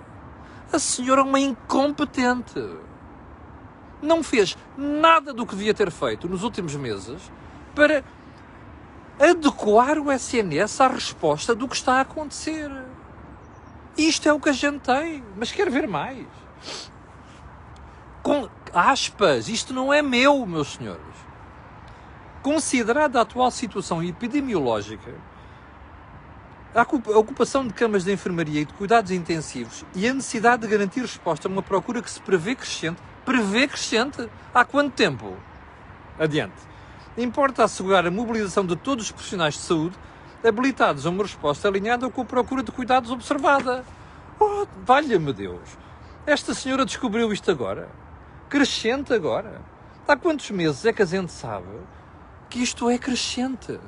A 0.72 0.80
senhora 0.80 1.22
é 1.22 1.24
uma 1.24 1.40
incompetente. 1.40 2.60
Não 4.04 4.22
fez 4.22 4.58
nada 4.78 5.34
do 5.34 5.46
que 5.46 5.56
devia 5.56 5.74
ter 5.74 5.90
feito 5.90 6.28
nos 6.28 6.44
últimos 6.44 6.76
meses 6.76 7.32
para 7.74 8.04
adequar 9.18 9.98
o 9.98 10.12
SNS 10.12 10.82
à 10.82 10.88
resposta 10.90 11.56
do 11.56 11.68
que 11.68 11.76
está 11.76 11.94
a 11.94 12.02
acontecer. 12.02 12.70
Isto 13.98 14.28
é 14.28 14.34
o 14.34 14.40
que 14.40 14.50
a 14.50 14.54
gente 14.54 14.80
tem, 14.80 15.24
mas 15.38 15.52
quer 15.52 15.70
ver 15.70 15.88
mais. 15.88 16.28
Com, 18.22 18.50
aspas, 18.74 19.48
isto 19.48 19.74
não 19.74 19.94
é 19.94 20.02
meu, 20.02 20.46
meus 20.46 20.74
senhores. 20.74 21.02
Considerada 22.42 23.20
a 23.20 23.22
atual 23.22 23.52
situação 23.52 24.04
epidemiológica, 24.04 25.14
a 26.76 26.82
ocupação 27.18 27.66
de 27.66 27.74
camas 27.74 28.04
de 28.04 28.12
enfermaria 28.12 28.62
e 28.62 28.66
de 28.66 28.74
cuidados 28.74 29.12
intensivos 29.12 29.86
e 29.96 30.08
a 30.08 30.14
necessidade 30.14 30.64
de 30.64 30.68
garantir 30.68 31.02
resposta 31.02 31.48
a 31.48 31.52
uma 31.52 31.62
procura 31.62 32.02
que 32.02 32.10
se 32.10 32.20
prevê 32.20 32.56
crescente, 32.56 33.00
prevê 33.26 33.68
crescente? 33.68 34.30
Há 34.54 34.64
quanto 34.66 34.94
tempo? 34.94 35.36
Adiante. 36.20 36.56
Importa 37.18 37.64
assegurar 37.64 38.06
a 38.06 38.12
mobilização 38.12 38.66
de 38.66 38.76
todos 38.76 39.06
os 39.06 39.12
profissionais 39.12 39.56
de 39.56 39.62
saúde 39.62 39.98
habilitados 40.44 41.06
a 41.06 41.10
uma 41.10 41.24
resposta 41.24 41.68
alinhada 41.68 42.10
com 42.10 42.22
a 42.22 42.26
procura 42.26 42.64
de 42.64 42.72
cuidados 42.72 43.12
observada. 43.12 43.86
Oh, 44.40 44.66
valha-me 44.86 45.32
Deus! 45.32 45.78
Esta 46.26 46.54
senhora 46.54 46.86
descobriu 46.86 47.32
isto 47.32 47.50
agora 47.50 47.90
crescente 48.54 49.12
agora. 49.12 49.64
Há 50.08 50.16
quantos 50.16 50.52
meses 50.52 50.86
é 50.86 50.94
que 50.94 51.02
a 51.02 51.06
gente 51.06 51.32
sabe 51.32 51.76
que 52.52 52.62
isto 52.62 52.88
é 52.88 53.00
crescente? 53.00 53.80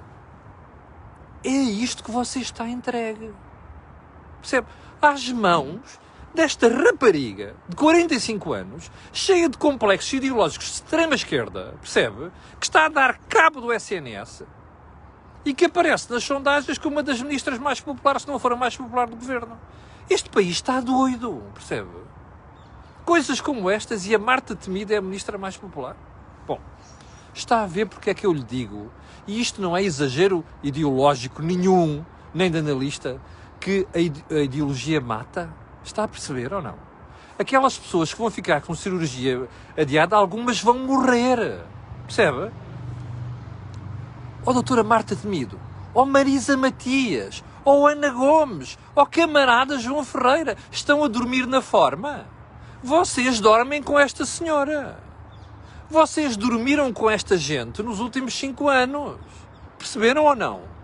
É 1.44 1.50
isto 1.52 2.04
que 2.04 2.10
você 2.10 2.40
está 2.40 2.68
entregue. 2.68 3.32
Percebe? 4.42 4.66
Às 5.00 5.30
mãos 5.30 6.00
desta 6.36 6.68
rapariga 6.68 7.56
de 7.68 7.76
45 7.76 8.54
anos, 8.54 8.92
cheia 9.12 9.50
de 9.50 9.58
complexos 9.58 10.14
ideológicos 10.14 10.68
de 10.68 10.74
extrema 10.74 11.16
esquerda, 11.16 11.74
percebe? 11.82 12.32
Que 12.60 12.66
está 12.66 12.86
a 12.86 12.90
dar 12.90 13.18
cabo 13.28 13.62
do 13.62 13.74
SNS 13.74 14.44
e 15.46 15.54
que 15.54 15.66
aparece 15.66 16.12
nas 16.12 16.24
sondagens 16.24 16.78
como 16.78 16.98
uma 16.98 17.04
das 17.04 17.22
ministras 17.22 17.58
mais 17.58 17.80
populares, 17.80 18.24
se 18.24 18.28
não 18.28 18.38
for 18.38 18.52
a 18.52 18.56
mais 18.56 18.76
popular 18.76 19.08
do 19.08 19.16
governo. 19.16 19.58
Este 20.10 20.30
país 20.30 20.50
está 20.50 20.82
doido, 20.82 21.42
percebe? 21.54 21.90
Coisas 23.06 23.40
como 23.40 23.70
estas 23.70 24.06
e 24.06 24.14
a 24.14 24.20
Marta 24.20 24.56
Temida 24.56 24.94
é 24.94 24.98
a 24.98 25.02
ministra 25.02 25.38
mais 25.38 25.56
popular. 25.56 25.96
Bom, 26.46 26.60
está 27.34 27.64
a 27.64 27.68
ver 27.68 27.88
porque 27.88 28.10
é 28.10 28.14
que 28.14 28.26
eu 28.26 28.34
lhe 28.34 28.44
digo, 28.44 28.92
e 29.26 29.40
isto 29.40 29.62
não 29.62 29.76
é 29.76 29.84
exagero 29.84 30.44
ideológico 30.62 31.42
nenhum, 31.42 32.04
nem 32.34 32.52
de 32.52 32.58
analista, 32.58 33.20
que 33.60 33.88
a 34.30 34.40
ideologia 34.40 35.00
mata? 35.00 35.50
Está 35.86 36.04
a 36.04 36.08
perceber 36.08 36.52
ou 36.52 36.62
não? 36.62 36.76
Aquelas 37.38 37.78
pessoas 37.78 38.12
que 38.12 38.20
vão 38.20 38.32
ficar 38.32 38.62
com 38.62 38.74
cirurgia 38.74 39.48
adiada, 39.78 40.16
algumas 40.16 40.60
vão 40.60 40.80
morrer. 40.80 41.62
Percebe? 42.08 42.52
Ó 44.46 44.50
oh, 44.50 44.54
doutora 44.54 44.84
Marta 44.84 45.16
Temido, 45.16 45.60
ó 45.94 46.02
oh, 46.02 46.06
Marisa 46.06 46.58
Matias, 46.58 47.44
ó 47.64 47.74
oh, 47.74 47.88
Ana 47.88 48.10
Gomes, 48.10 48.78
ó 48.96 49.06
camarada 49.06 49.80
João 49.80 50.04
Ferreira, 50.04 50.56
estão 50.72 51.04
a 51.04 51.08
dormir 51.08 51.46
na 51.46 51.62
forma? 51.62 52.26
Vocês 52.84 53.40
dormem 53.40 53.82
com 53.82 54.00
esta 54.00 54.26
senhora. 54.26 55.00
Vocês 55.90 56.36
dormiram 56.36 56.92
com 56.94 57.10
esta 57.10 57.38
gente 57.38 57.82
nos 57.84 58.00
últimos 58.00 58.34
cinco 58.34 58.70
anos. 58.70 59.18
Perceberam 59.78 60.26
ou 60.26 60.36
não? 60.36 60.75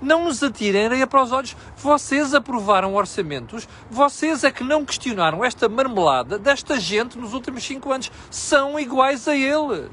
Não 0.00 0.24
nos 0.24 0.42
atirem 0.42 0.86
areia 0.86 1.06
para 1.06 1.22
os 1.22 1.32
olhos. 1.32 1.56
Vocês 1.76 2.34
aprovaram 2.34 2.94
orçamentos. 2.94 3.68
Vocês 3.90 4.44
é 4.44 4.50
que 4.50 4.62
não 4.62 4.84
questionaram 4.84 5.44
esta 5.44 5.68
marmelada 5.68 6.38
desta 6.38 6.78
gente 6.78 7.18
nos 7.18 7.32
últimos 7.32 7.64
cinco 7.64 7.92
anos. 7.92 8.10
São 8.30 8.78
iguais 8.78 9.26
a 9.26 9.34
eles. 9.34 9.90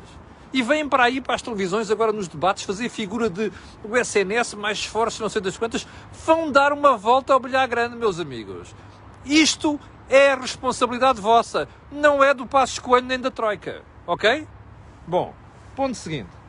E 0.52 0.62
vêm 0.62 0.88
para 0.88 1.06
aí, 1.06 1.20
para 1.20 1.34
as 1.34 1.42
televisões, 1.42 1.90
agora 1.90 2.12
nos 2.12 2.28
debates, 2.28 2.64
fazer 2.64 2.88
figura 2.88 3.28
de 3.28 3.52
o 3.84 3.98
SNS, 3.98 4.54
mais 4.54 4.78
esforços, 4.78 5.20
não 5.20 5.30
sei 5.30 5.42
das 5.42 5.58
quantas. 5.58 5.88
Vão 6.26 6.52
dar 6.52 6.72
uma 6.72 6.96
volta 6.96 7.34
ao 7.34 7.40
bilhar 7.40 7.68
grande, 7.68 7.96
meus 7.96 8.20
amigos. 8.20 8.76
Isto 9.26 9.80
é 10.08 10.36
responsabilidade 10.36 11.20
vossa, 11.20 11.68
não 11.92 12.24
é 12.24 12.36
do 12.36 12.46
Passos 12.46 12.78
Coelho 12.78 13.08
nem 13.08 13.20
da 13.20 13.32
Troika, 13.32 13.82
ok? 14.06 14.48
Bom, 15.08 15.34
ponto 15.76 15.96
seguinte. 15.96 16.43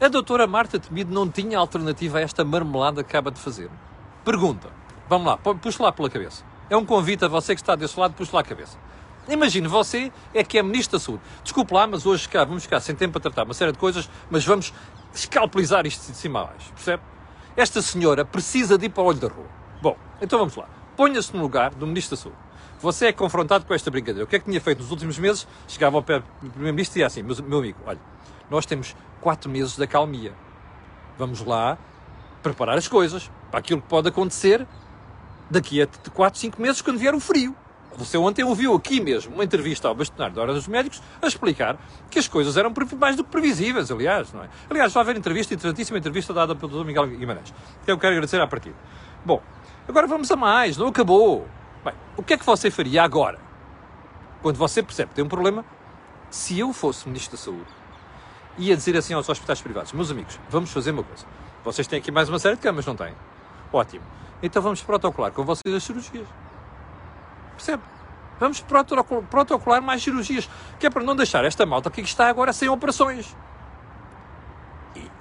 A 0.00 0.06
doutora 0.06 0.46
Marta 0.46 0.78
Temido 0.78 1.12
não 1.12 1.28
tinha 1.28 1.58
alternativa 1.58 2.18
a 2.18 2.20
esta 2.20 2.44
marmelada 2.44 3.02
que 3.02 3.10
acaba 3.10 3.32
de 3.32 3.40
fazer? 3.40 3.68
Pergunta. 4.24 4.68
Vamos 5.08 5.26
lá, 5.26 5.36
puxa 5.36 5.82
lá 5.82 5.90
pela 5.90 6.08
cabeça. 6.08 6.44
É 6.70 6.76
um 6.76 6.84
convite 6.84 7.24
a 7.24 7.28
você 7.28 7.52
que 7.52 7.60
está 7.60 7.74
desse 7.74 7.98
lado, 7.98 8.14
puxe 8.14 8.32
lá 8.32 8.40
a 8.40 8.44
cabeça. 8.44 8.78
Imagine, 9.28 9.66
você 9.66 10.12
é 10.32 10.44
que 10.44 10.56
é 10.56 10.62
Ministro 10.62 11.00
da 11.00 11.04
Saúde. 11.04 11.22
Desculpe 11.42 11.74
lá, 11.74 11.84
mas 11.88 12.06
hoje 12.06 12.28
cá, 12.28 12.44
vamos 12.44 12.62
ficar 12.62 12.78
sem 12.78 12.94
tempo 12.94 13.14
para 13.14 13.22
tratar 13.22 13.42
uma 13.42 13.54
série 13.54 13.72
de 13.72 13.78
coisas, 13.78 14.08
mas 14.30 14.44
vamos 14.44 14.72
escalpelizar 15.12 15.84
isto 15.84 16.12
de 16.12 16.16
cima 16.16 16.42
a 16.42 16.44
baixo, 16.44 16.72
percebe? 16.74 17.02
Esta 17.56 17.82
senhora 17.82 18.24
precisa 18.24 18.78
de 18.78 18.86
ir 18.86 18.90
para 18.90 19.02
o 19.02 19.06
olho 19.06 19.18
da 19.18 19.26
rua. 19.26 19.46
Bom, 19.82 19.96
então 20.22 20.38
vamos 20.38 20.54
lá. 20.54 20.68
Ponha-se 20.96 21.34
no 21.34 21.42
lugar 21.42 21.74
do 21.74 21.88
Ministro 21.88 22.16
da 22.16 22.22
Saúde. 22.22 22.38
Você 22.78 23.06
é 23.06 23.12
confrontado 23.12 23.66
com 23.66 23.74
esta 23.74 23.90
brincadeira. 23.90 24.22
O 24.22 24.28
que 24.28 24.36
é 24.36 24.38
que 24.38 24.44
tinha 24.44 24.60
feito 24.60 24.78
nos 24.78 24.92
últimos 24.92 25.18
meses? 25.18 25.44
Chegava 25.66 25.96
ao 25.96 26.04
pé 26.04 26.20
do 26.40 26.50
Primeiro-Ministro 26.50 27.00
e 27.00 27.04
dizia 27.04 27.06
assim, 27.08 27.42
meu 27.42 27.58
amigo, 27.58 27.78
olha, 27.84 27.98
nós 28.50 28.66
temos 28.66 28.96
quatro 29.20 29.50
meses 29.50 29.76
de 29.76 29.82
acalmia. 29.82 30.32
Vamos 31.18 31.44
lá 31.44 31.78
preparar 32.42 32.78
as 32.78 32.88
coisas 32.88 33.30
para 33.50 33.60
aquilo 33.60 33.80
que 33.80 33.88
pode 33.88 34.08
acontecer 34.08 34.66
daqui 35.50 35.82
a 35.82 35.88
4, 36.14 36.38
5 36.38 36.60
meses, 36.60 36.82
quando 36.82 36.98
vier 36.98 37.14
o 37.14 37.20
frio. 37.20 37.54
Você 37.96 38.16
ontem 38.16 38.44
ouviu 38.44 38.74
aqui 38.74 39.00
mesmo 39.00 39.34
uma 39.34 39.42
entrevista 39.42 39.88
ao 39.88 39.94
bastonário 39.94 40.34
da 40.34 40.42
Hora 40.42 40.54
dos 40.54 40.68
Médicos 40.68 41.02
a 41.20 41.26
explicar 41.26 41.76
que 42.08 42.18
as 42.18 42.28
coisas 42.28 42.56
eram 42.56 42.72
mais 42.96 43.16
do 43.16 43.24
que 43.24 43.30
previsíveis, 43.30 43.90
aliás, 43.90 44.32
não 44.32 44.44
é? 44.44 44.48
Aliás, 44.70 44.92
vai 44.92 45.02
haver 45.02 45.16
entrevista, 45.16 45.52
interessantíssima 45.52 45.98
entrevista 45.98 46.32
dada 46.32 46.54
pelo 46.54 46.70
Dr. 46.70 46.86
Miguel 46.86 47.08
Guimarães, 47.08 47.52
que 47.84 47.90
eu 47.90 47.98
quero 47.98 48.12
agradecer 48.12 48.40
à 48.40 48.46
partida. 48.46 48.76
Bom, 49.24 49.42
agora 49.88 50.06
vamos 50.06 50.30
a 50.30 50.36
mais, 50.36 50.76
não 50.76 50.86
acabou. 50.88 51.48
Bem, 51.84 51.94
o 52.16 52.22
que 52.22 52.34
é 52.34 52.38
que 52.38 52.46
você 52.46 52.70
faria 52.70 53.02
agora? 53.02 53.40
Quando 54.42 54.56
você 54.56 54.80
percebe 54.80 55.08
que 55.08 55.16
tem 55.16 55.24
um 55.24 55.28
problema, 55.28 55.64
se 56.30 56.56
eu 56.58 56.72
fosse 56.72 57.08
Ministro 57.08 57.36
da 57.36 57.42
Saúde, 57.42 57.77
ia 58.58 58.76
dizer 58.76 58.96
assim 58.96 59.14
aos 59.14 59.28
hospitais 59.28 59.60
privados, 59.60 59.92
meus 59.92 60.10
amigos, 60.10 60.38
vamos 60.50 60.70
fazer 60.70 60.90
uma 60.90 61.02
coisa. 61.02 61.24
Vocês 61.64 61.86
têm 61.86 61.98
aqui 61.98 62.10
mais 62.10 62.28
uma 62.28 62.38
série 62.38 62.56
de 62.56 62.62
camas, 62.62 62.84
não 62.84 62.96
têm? 62.96 63.14
Ótimo. 63.72 64.04
Então 64.42 64.60
vamos 64.60 64.82
protocolar 64.82 65.32
com 65.32 65.44
vocês 65.44 65.74
as 65.74 65.82
cirurgias. 65.82 66.26
Percebe? 67.56 67.82
Vamos 68.38 68.64
protocolar 69.30 69.82
mais 69.82 70.02
cirurgias, 70.02 70.48
que 70.78 70.86
é 70.86 70.90
para 70.90 71.02
não 71.02 71.16
deixar 71.16 71.44
esta 71.44 71.66
malta 71.66 71.90
que 71.90 72.00
está 72.00 72.28
agora 72.28 72.52
sem 72.52 72.68
operações. 72.68 73.34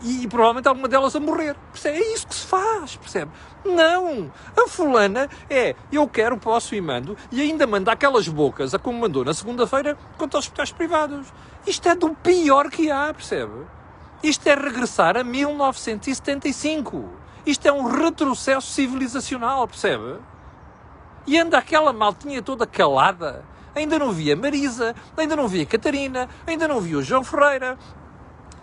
E, 0.02 0.24
e, 0.24 0.28
provavelmente 0.28 0.68
alguma 0.68 0.88
delas 0.88 1.16
a 1.16 1.20
morrer. 1.20 1.56
Percebe? 1.72 1.98
É 1.98 2.14
isso 2.14 2.28
que 2.28 2.36
se 2.36 2.46
faz, 2.46 2.96
percebe? 2.96 3.32
Não! 3.66 4.32
A 4.56 4.68
fulana 4.68 5.28
é, 5.50 5.76
eu 5.92 6.08
quero, 6.08 6.38
posso 6.38 6.76
e 6.76 6.82
mando, 6.82 7.18
e 7.32 7.42
ainda 7.42 7.66
manda 7.66 7.92
aquelas 7.92 8.28
bocas, 8.28 8.74
a 8.74 8.80
como 8.80 9.00
mandou 9.00 9.26
na 9.26 9.34
segunda-feira, 9.34 9.98
contra 10.18 10.40
os 10.40 10.46
hospitais 10.46 10.72
privados. 10.72 11.28
Isto 11.66 11.90
é 11.90 11.96
do 11.96 12.12
pior 12.16 12.70
que 12.70 12.92
há, 12.92 13.14
percebe? 13.14 13.66
Isto 14.22 14.48
é 14.48 14.56
regressar 14.56 15.18
a 15.18 15.24
1975. 15.24 17.10
Isto 17.46 17.68
é 17.68 17.72
um 17.72 17.86
retrocesso 17.86 18.68
civilizacional, 18.68 19.68
percebe? 19.68 20.20
E 21.26 21.38
anda 21.38 21.58
aquela 21.58 21.92
maltinha 21.92 22.42
toda 22.42 22.66
calada. 22.66 23.44
Ainda 23.76 24.00
não 24.00 24.12
via 24.12 24.36
Marisa, 24.36 24.96
ainda 25.16 25.36
não 25.36 25.48
via 25.48 25.66
Catarina, 25.66 26.28
ainda 26.48 26.68
não 26.68 26.82
via 26.82 26.98
o 26.98 27.04
João 27.04 27.24
Ferreira, 27.24 27.78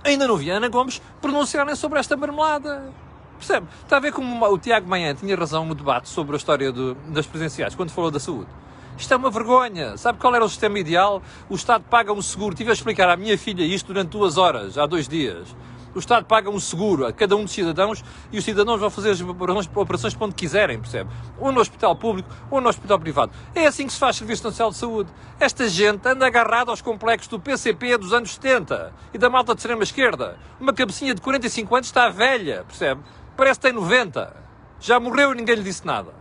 ainda 0.04 0.28
não 0.28 0.36
via 0.36 0.56
Ana 0.56 0.68
Gomes 0.68 1.00
pronunciarem 1.20 1.74
sobre 1.74 1.98
esta 1.98 2.16
marmelada. 2.16 2.92
Percebe? 3.38 3.66
Está 3.82 3.96
a 3.96 4.00
ver 4.00 4.12
como 4.12 4.46
o 4.46 4.58
Tiago 4.58 4.88
Manhã 4.88 5.14
tinha 5.14 5.36
razão 5.36 5.66
no 5.66 5.74
debate 5.74 6.08
sobre 6.08 6.34
a 6.34 6.36
história 6.36 6.70
do, 6.70 6.94
das 7.08 7.26
presidenciais, 7.26 7.74
quando 7.74 7.90
falou 7.90 8.10
da 8.10 8.20
saúde. 8.20 8.48
Isto 8.96 9.12
é 9.12 9.16
uma 9.16 9.30
vergonha. 9.30 9.96
Sabe 9.96 10.18
qual 10.18 10.34
era 10.34 10.44
o 10.44 10.48
sistema 10.48 10.78
ideal? 10.78 11.20
O 11.48 11.54
Estado 11.54 11.84
paga 11.90 12.12
um 12.12 12.22
seguro. 12.22 12.54
Tive 12.54 12.70
a 12.70 12.72
explicar 12.72 13.08
à 13.08 13.16
minha 13.16 13.36
filha 13.36 13.64
isto 13.64 13.88
durante 13.88 14.10
duas 14.10 14.38
horas, 14.38 14.78
há 14.78 14.86
dois 14.86 15.08
dias. 15.08 15.48
O 15.94 15.98
Estado 16.00 16.26
paga 16.26 16.50
um 16.50 16.58
seguro 16.58 17.06
a 17.06 17.12
cada 17.12 17.36
um 17.36 17.44
dos 17.44 17.52
cidadãos 17.52 18.04
e 18.32 18.38
os 18.38 18.44
cidadãos 18.44 18.80
vão 18.80 18.90
fazer 18.90 19.10
as 19.10 19.20
operações 19.20 20.14
para 20.14 20.26
onde 20.26 20.34
quiserem, 20.34 20.80
percebe? 20.80 21.08
Ou 21.38 21.52
no 21.52 21.60
hospital 21.60 21.94
público 21.94 22.28
ou 22.50 22.60
no 22.60 22.68
hospital 22.68 22.98
privado. 22.98 23.32
É 23.54 23.66
assim 23.66 23.86
que 23.86 23.92
se 23.92 23.98
faz 23.98 24.16
Serviço 24.16 24.44
Nacional 24.44 24.72
de 24.72 24.76
Saúde. 24.76 25.10
Esta 25.38 25.68
gente 25.68 26.06
anda 26.08 26.26
agarrada 26.26 26.70
aos 26.70 26.82
complexos 26.82 27.28
do 27.28 27.38
PCP 27.38 27.96
dos 27.96 28.12
anos 28.12 28.34
70 28.34 28.92
e 29.12 29.18
da 29.18 29.30
malta 29.30 29.54
de 29.54 29.60
extrema-esquerda. 29.60 30.36
Uma 30.60 30.72
cabecinha 30.72 31.14
de 31.14 31.20
45 31.20 31.76
anos 31.76 31.86
está 31.86 32.08
velha, 32.08 32.64
percebe? 32.66 33.00
Parece 33.36 33.60
que 33.60 33.66
tem 33.66 33.72
90. 33.72 34.34
Já 34.80 34.98
morreu 34.98 35.32
e 35.32 35.36
ninguém 35.36 35.54
lhe 35.54 35.62
disse 35.62 35.86
nada. 35.86 36.12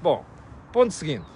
Bom, 0.00 0.24
ponto 0.72 0.92
seguinte. 0.92 1.26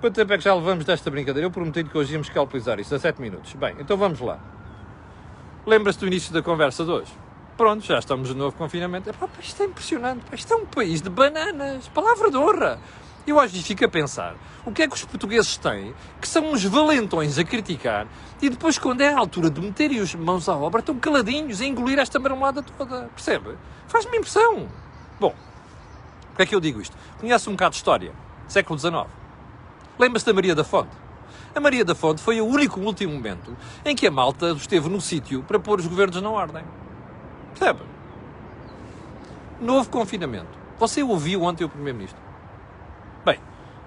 Quanto 0.00 0.14
tempo 0.14 0.32
é 0.32 0.38
que 0.38 0.44
já 0.44 0.54
levamos 0.54 0.84
desta 0.84 1.10
brincadeira? 1.10 1.46
Eu 1.46 1.50
prometi 1.50 1.82
que 1.82 1.96
hoje 1.96 2.12
íamos 2.12 2.28
calculizar 2.28 2.78
isto 2.78 2.94
a 2.94 2.98
7 2.98 3.20
minutos. 3.20 3.54
Bem, 3.54 3.74
então 3.80 3.96
vamos 3.96 4.20
lá. 4.20 4.38
Lembra-se 5.68 5.98
do 5.98 6.06
início 6.06 6.32
da 6.32 6.40
conversa 6.40 6.82
de 6.82 6.90
hoje? 6.90 7.12
Pronto, 7.54 7.84
já 7.84 7.98
estamos 7.98 8.28
de 8.28 8.34
novo 8.34 8.56
confinamento. 8.56 9.10
Epá, 9.10 9.28
isto 9.38 9.62
é 9.62 9.66
impressionante. 9.66 10.24
Isto 10.32 10.54
é 10.54 10.56
um 10.56 10.64
país 10.64 11.02
de 11.02 11.10
bananas. 11.10 11.86
Palavra 11.88 12.30
de 12.30 12.38
honra. 12.38 12.80
Eu 13.26 13.38
às 13.38 13.52
vezes 13.52 13.66
fico 13.66 13.84
a 13.84 13.88
pensar 13.88 14.34
o 14.64 14.72
que 14.72 14.80
é 14.80 14.88
que 14.88 14.94
os 14.94 15.04
portugueses 15.04 15.58
têm, 15.58 15.94
que 16.18 16.26
são 16.26 16.50
uns 16.50 16.64
valentões 16.64 17.38
a 17.38 17.44
criticar, 17.44 18.06
e 18.40 18.48
depois, 18.48 18.78
quando 18.78 19.02
é 19.02 19.12
a 19.12 19.18
altura 19.18 19.50
de 19.50 19.60
meterem 19.60 20.00
as 20.00 20.14
mãos 20.14 20.48
à 20.48 20.56
obra, 20.56 20.80
estão 20.80 20.98
caladinhos 20.98 21.60
a 21.60 21.66
engolir 21.66 21.98
esta 21.98 22.18
marmelada 22.18 22.62
toda. 22.62 23.10
Percebe? 23.14 23.58
Faz-me 23.88 24.16
impressão. 24.16 24.66
Bom, 25.20 25.34
que 26.34 26.44
é 26.44 26.46
que 26.46 26.54
eu 26.54 26.60
digo 26.60 26.80
isto? 26.80 26.96
Conhece 27.20 27.46
um 27.50 27.52
bocado 27.52 27.72
de 27.72 27.76
história, 27.76 28.12
século 28.46 28.78
XIX. 28.78 29.06
Lembra-se 29.98 30.24
da 30.24 30.32
Maria 30.32 30.54
da 30.54 30.64
Fonte? 30.64 31.07
A 31.54 31.60
Maria 31.60 31.84
da 31.84 31.94
Fonte 31.94 32.20
foi 32.20 32.40
o 32.40 32.46
único 32.46 32.80
último 32.80 33.14
momento 33.14 33.56
em 33.84 33.96
que 33.96 34.06
a 34.06 34.10
malta 34.10 34.50
esteve 34.52 34.88
no 34.88 35.00
sítio 35.00 35.42
para 35.42 35.58
pôr 35.58 35.80
os 35.80 35.86
governos 35.86 36.20
na 36.20 36.30
ordem. 36.30 36.64
Percebe? 37.50 37.80
Novo 39.60 39.88
confinamento. 39.90 40.58
Você 40.78 41.02
ouviu 41.02 41.42
ontem 41.42 41.64
o 41.64 41.68
Primeiro-Ministro? 41.68 42.20
Bem, 43.24 43.40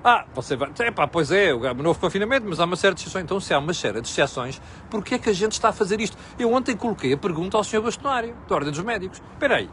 ah, 0.04 0.26
você 0.34 0.56
vai. 0.56 0.72
Epá, 0.80 1.08
pois 1.08 1.32
é, 1.32 1.54
o 1.54 1.74
novo 1.76 2.00
confinamento, 2.00 2.46
mas 2.50 2.60
há 2.60 2.66
uma 2.66 2.76
série 2.76 2.96
de 2.96 3.02
exceções. 3.02 3.24
Então, 3.24 3.40
se 3.40 3.54
há 3.54 3.60
uma 3.60 3.74
série 3.74 4.02
de 4.02 4.08
exceções, 4.08 4.62
porquê 4.90 5.16
é 5.16 5.20
que 5.20 5.30
a 5.30 5.34
gente 5.34 5.54
está 5.54 5.70
a 5.70 5.74
fazer 5.74 6.02
isto? 6.02 6.18
Eu 6.38 6.52
ontem 6.52 6.76
coloquei 6.76 7.14
a 7.14 7.18
pergunta 7.18 7.56
ao 7.56 7.64
Sr. 7.64 7.82
Bastonário, 7.82 8.36
da 8.50 8.56
Ordem 8.56 8.72
dos 8.72 8.84
Médicos. 8.84 9.22
Espera 9.34 9.58
aí, 9.58 9.70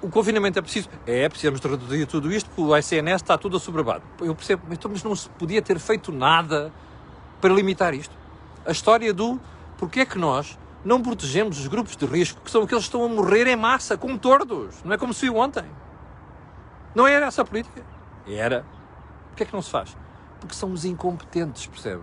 o 0.00 0.08
confinamento 0.08 0.58
é 0.58 0.62
preciso. 0.62 0.88
É, 1.06 1.28
precisamos 1.28 1.60
de 1.60 1.68
reduzir 1.68 2.06
tudo 2.06 2.32
isto, 2.32 2.48
porque 2.50 2.62
o 2.62 2.76
ICNS 2.76 3.22
está 3.22 3.36
tudo 3.36 3.56
assoberbado. 3.56 4.02
Eu 4.20 4.34
percebo, 4.34 4.62
então, 4.70 4.90
mas 4.90 5.02
não 5.02 5.14
se 5.14 5.28
podia 5.30 5.60
ter 5.60 5.78
feito 5.78 6.10
nada 6.10 6.72
para 7.42 7.52
limitar 7.52 7.92
isto. 7.92 8.16
A 8.64 8.70
história 8.70 9.12
do 9.12 9.38
porque 9.76 10.00
é 10.00 10.06
que 10.06 10.16
nós 10.16 10.56
não 10.84 11.02
protegemos 11.02 11.58
os 11.58 11.66
grupos 11.66 11.96
de 11.96 12.06
risco, 12.06 12.40
que 12.40 12.50
são 12.50 12.62
aqueles 12.62 12.84
que 12.84 12.88
estão 12.88 13.04
a 13.04 13.08
morrer 13.08 13.48
em 13.48 13.56
massa, 13.56 13.98
como 13.98 14.16
tordos. 14.16 14.76
Não 14.84 14.94
é 14.94 14.96
como 14.96 15.12
se 15.12 15.22
viu 15.22 15.36
ontem. 15.36 15.64
Não 16.94 17.06
era 17.06 17.26
essa 17.26 17.42
a 17.42 17.44
política? 17.44 17.82
Era. 18.26 18.64
Porquê 19.28 19.42
é 19.42 19.46
que 19.46 19.52
não 19.52 19.60
se 19.60 19.70
faz? 19.70 19.96
Porque 20.38 20.54
são 20.54 20.72
os 20.72 20.84
incompetentes, 20.84 21.66
percebe? 21.66 22.02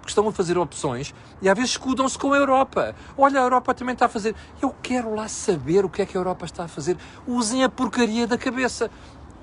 porque 0.00 0.08
estão 0.08 0.26
a 0.26 0.32
fazer 0.32 0.56
opções 0.56 1.14
e 1.42 1.48
às 1.48 1.54
vezes 1.54 1.72
escudam-se 1.72 2.18
com 2.18 2.32
a 2.32 2.36
Europa. 2.36 2.94
Olha, 3.16 3.38
a 3.38 3.42
Europa 3.42 3.74
também 3.74 3.92
está 3.92 4.06
a 4.06 4.08
fazer. 4.08 4.34
Eu 4.60 4.74
quero 4.82 5.14
lá 5.14 5.28
saber 5.28 5.84
o 5.84 5.90
que 5.90 6.02
é 6.02 6.06
que 6.06 6.16
a 6.16 6.20
Europa 6.20 6.46
está 6.46 6.64
a 6.64 6.68
fazer. 6.68 6.96
Usem 7.26 7.62
a 7.62 7.68
porcaria 7.68 8.26
da 8.26 8.38
cabeça. 8.38 8.90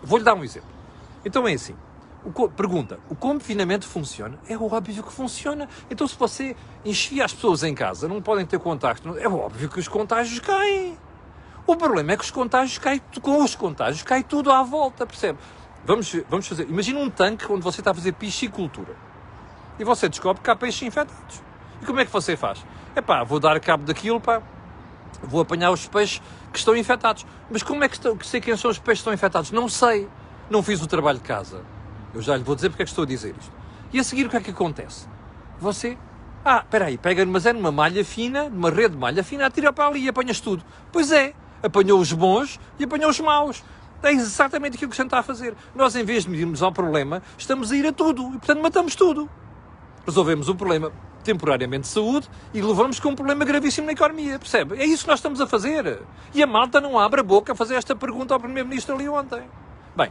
Vou-lhe 0.01 0.23
dar 0.23 0.33
um 0.33 0.43
exemplo. 0.43 0.69
Então 1.23 1.47
é 1.47 1.53
assim. 1.53 1.75
O, 2.27 2.49
pergunta, 2.49 2.99
o 3.09 3.15
confinamento 3.15 3.87
funciona? 3.87 4.37
É 4.49 4.57
óbvio 4.57 5.01
que 5.01 5.13
funciona. 5.13 5.69
Então 5.89 6.05
se 6.05 6.17
você 6.17 6.57
enchia 6.83 7.23
as 7.23 7.31
pessoas 7.31 7.63
em 7.63 7.73
casa, 7.73 8.05
não 8.05 8.21
podem 8.21 8.45
ter 8.45 8.59
contacto, 8.59 9.17
é 9.17 9.29
óbvio 9.29 9.69
que 9.69 9.79
os 9.79 9.87
contágios 9.87 10.41
caem. 10.41 10.97
O 11.65 11.77
problema 11.77 12.11
é 12.11 12.17
que 12.17 12.25
os 12.25 12.31
contágios 12.31 12.77
caem, 12.79 13.01
com 13.21 13.41
os 13.41 13.55
contágios 13.55 14.03
cai 14.03 14.23
tudo 14.23 14.51
à 14.51 14.61
volta, 14.61 15.05
percebe? 15.05 15.39
Vamos, 15.85 16.13
vamos 16.29 16.45
fazer, 16.45 16.67
imagina 16.69 16.99
um 16.99 17.09
tanque 17.09 17.49
onde 17.49 17.61
você 17.61 17.79
está 17.79 17.91
a 17.91 17.93
fazer 17.93 18.11
piscicultura 18.11 18.93
e 19.79 19.85
você 19.85 20.09
descobre 20.09 20.41
que 20.43 20.49
há 20.49 20.55
peixes 20.55 20.81
infectados. 20.81 21.41
E 21.81 21.85
como 21.85 22.01
é 22.01 22.05
que 22.05 22.11
você 22.11 22.35
faz? 22.35 22.65
É 22.93 22.99
pá, 22.99 23.23
vou 23.23 23.39
dar 23.39 23.57
cabo 23.61 23.85
daquilo, 23.85 24.19
pá, 24.19 24.41
vou 25.23 25.39
apanhar 25.39 25.71
os 25.71 25.87
peixes 25.87 26.21
que 26.51 26.59
estão 26.59 26.75
infectados. 26.75 27.25
Mas 27.49 27.63
como 27.63 27.85
é 27.85 27.87
que, 27.87 27.95
estou, 27.95 28.17
que 28.17 28.27
sei 28.27 28.41
quem 28.41 28.57
são 28.57 28.69
os 28.69 28.77
peixes 28.77 28.99
que 28.99 29.03
estão 29.03 29.13
infectados? 29.13 29.49
Não 29.51 29.69
sei. 29.69 30.09
Não 30.49 30.61
fiz 30.61 30.81
o 30.81 30.87
trabalho 30.87 31.19
de 31.19 31.23
casa. 31.23 31.76
Eu 32.13 32.21
já 32.21 32.35
lhe 32.35 32.43
vou 32.43 32.55
dizer 32.55 32.69
porque 32.69 32.83
é 32.83 32.85
que 32.85 32.91
estou 32.91 33.03
a 33.03 33.07
dizer 33.07 33.35
isto. 33.39 33.51
E 33.93 33.99
a 33.99 34.03
seguir 34.03 34.25
o 34.25 34.29
que 34.29 34.37
é 34.37 34.41
que 34.41 34.51
acontece? 34.51 35.07
Você, 35.59 35.97
ah, 36.43 36.59
espera 36.63 36.85
aí, 36.85 36.97
pega, 36.97 37.25
mas 37.25 37.45
é 37.45 37.53
numa 37.53 37.71
malha 37.71 38.03
fina, 38.03 38.49
numa 38.49 38.69
rede 38.69 38.95
de 38.95 38.97
malha 38.97 39.23
fina, 39.23 39.45
atira 39.45 39.71
para 39.71 39.87
ali 39.87 40.05
e 40.05 40.09
apanhas 40.09 40.39
tudo. 40.39 40.63
Pois 40.91 41.11
é, 41.11 41.33
apanhou 41.63 41.99
os 41.99 42.11
bons 42.13 42.59
e 42.79 42.83
apanhou 42.83 43.09
os 43.09 43.19
maus. 43.19 43.63
É 44.03 44.11
exatamente 44.11 44.75
aquilo 44.75 44.91
que 44.91 44.95
a 44.95 45.03
gente 45.03 45.07
está 45.07 45.19
a 45.19 45.23
fazer. 45.23 45.55
Nós, 45.73 45.95
em 45.95 46.03
vez 46.03 46.23
de 46.23 46.29
medirmos 46.29 46.61
ao 46.61 46.71
problema, 46.71 47.21
estamos 47.37 47.71
a 47.71 47.75
ir 47.75 47.87
a 47.87 47.91
tudo 47.91 48.27
e, 48.27 48.37
portanto, 48.37 48.61
matamos 48.61 48.95
tudo 48.95 49.29
resolvemos 50.07 50.47
um 50.47 50.55
problema 50.55 50.91
temporariamente 51.21 51.81
de 51.81 51.87
saúde 51.89 52.29
e 52.53 52.61
levamos 52.61 52.97
com 52.97 53.09
um 53.09 53.15
problema 53.15 53.43
gravíssimo 53.43 53.87
na 53.87 53.91
economia, 53.91 54.39
percebe? 54.39 54.81
É 54.81 54.85
isso 54.85 55.03
que 55.03 55.09
nós 55.09 55.19
estamos 55.19 55.41
a 55.41 55.45
fazer. 55.45 56.01
E 56.33 56.41
a 56.41 56.47
malta 56.47 56.79
não 56.79 56.97
abre 56.97 57.19
a 57.19 57.23
boca 57.23 57.51
a 57.51 57.55
fazer 57.55 57.75
esta 57.75 57.93
pergunta 57.93 58.33
ao 58.33 58.39
Primeiro-Ministro 58.39 58.95
ali 58.95 59.09
ontem. 59.09 59.43
Bem, 59.93 60.09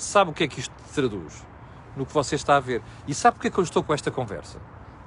sabe 0.00 0.30
o 0.30 0.34
que 0.34 0.44
é 0.44 0.48
que 0.48 0.60
isto 0.60 0.74
traduz? 0.94 1.44
No 1.96 2.06
que 2.06 2.12
você 2.12 2.36
está 2.36 2.56
a 2.56 2.60
ver. 2.60 2.82
E 3.06 3.14
sabe 3.14 3.36
porque 3.36 3.48
é 3.48 3.50
que 3.50 3.58
eu 3.58 3.64
estou 3.64 3.82
com 3.82 3.92
esta 3.92 4.10
conversa? 4.10 4.58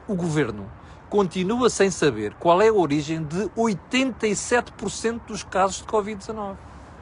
O 0.07 0.15
Governo 0.15 0.69
continua 1.09 1.69
sem 1.69 1.89
saber 1.89 2.33
qual 2.35 2.61
é 2.61 2.69
a 2.69 2.73
origem 2.73 3.23
de 3.23 3.49
87% 3.49 5.21
dos 5.27 5.43
casos 5.43 5.77
de 5.77 5.83
Covid-19. 5.83 6.55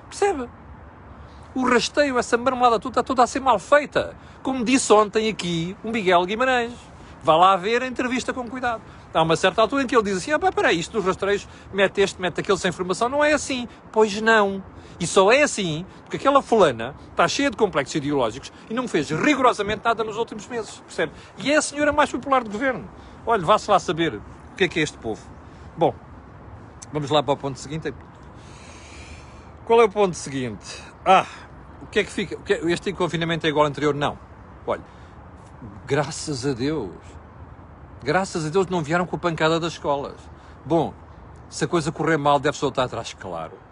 Percebe? 0.08 0.50
O 1.56 1.68
rasteio, 1.68 2.18
essa 2.18 2.38
marmelada 2.38 2.80
toda, 2.80 2.94
está 3.00 3.04
toda 3.04 3.24
a 3.24 3.28
ser 3.28 3.40
mal 3.40 3.58
feita. 3.58 4.16
Como 4.44 4.64
disse 4.64 4.92
ontem 4.94 5.30
aqui 5.30 5.76
o 5.84 5.92
Miguel 5.92 6.26
Guimarães. 6.26 6.74
Vá 7.22 7.36
lá 7.36 7.56
ver 7.56 7.84
a 7.84 7.88
entrevista 7.88 8.32
com 8.32 8.48
cuidado. 8.48 8.82
Há 9.14 9.22
uma 9.22 9.36
certa 9.36 9.62
altura 9.62 9.84
em 9.84 9.88
que 9.88 9.96
ele 9.96 10.04
diz 10.04 10.18
assim: 10.18 10.32
ah, 10.32 10.40
pá, 10.40 10.52
peraí, 10.52 10.80
isto 10.80 10.94
dos 10.94 11.06
rastreios, 11.06 11.48
mete 11.74 12.02
este, 12.02 12.22
mete 12.22 12.40
aquele 12.40 12.58
sem 12.58 12.70
informação. 12.70 13.10
Não 13.10 13.24
é 13.24 13.34
assim. 13.34 13.68
Pois 13.92 14.22
não. 14.22 14.64
E 15.00 15.08
só 15.08 15.32
é 15.32 15.44
assim 15.44 15.86
porque 16.04 16.18
aquela 16.18 16.42
fulana 16.42 16.94
está 17.10 17.28
cheia 17.28 17.50
de 17.50 17.56
complexos 17.56 17.96
ideológicos 17.96 18.52
e 18.70 18.74
não 18.74 18.88
fez 18.88 19.10
rigorosamente 19.10 19.82
nada 19.84 20.04
nos 20.04 20.18
últimos 20.18 20.46
meses. 20.48 20.82
Percebe? 20.86 21.14
E 21.38 21.52
é 21.52 21.56
a 21.56 21.62
senhora 21.62 21.94
mais 21.94 22.12
popular 22.12 22.44
do 22.44 22.50
governo. 22.50 22.88
Olha, 23.26 23.46
vá-se 23.46 23.70
lá 23.72 23.80
saber 23.80 24.16
o 24.16 24.56
que 24.58 24.66
é 24.66 24.68
que 24.68 24.80
é 24.80 24.84
este 24.84 24.98
povo. 24.98 25.22
Bom, 25.78 25.94
vamos 26.92 27.10
lá 27.10 27.24
para 27.24 27.34
o 27.34 27.38
ponto 27.38 27.58
seguinte. 27.58 27.94
Qual 29.66 29.80
é 29.80 29.86
o 29.86 29.90
ponto 29.90 30.16
seguinte? 30.16 30.84
Ah, 31.06 31.26
o 31.82 31.88
que 31.88 32.00
é 32.00 32.04
que 32.04 32.12
fica? 32.12 32.38
É, 32.54 32.72
este 32.72 32.92
confinamento 32.92 33.46
é 33.46 33.50
igual 33.50 33.66
ao 33.66 33.70
anterior? 33.70 33.94
Não. 33.94 34.18
Olha, 34.68 34.84
graças 35.86 36.46
a 36.46 36.54
Deus, 36.54 36.92
graças 38.04 38.46
a 38.46 38.50
Deus 38.50 38.68
não 38.68 38.82
vieram 38.82 39.06
com 39.06 39.16
a 39.16 39.20
pancada 39.20 39.60
das 39.60 39.74
escolas. 39.74 40.20
Bom, 40.66 40.94
se 41.50 41.64
a 41.64 41.68
coisa 41.68 41.92
correr 41.92 42.18
mal, 42.18 42.40
deve-se 42.40 42.62
voltar 42.62 42.84
atrás, 42.84 43.14
claro. 43.14 43.69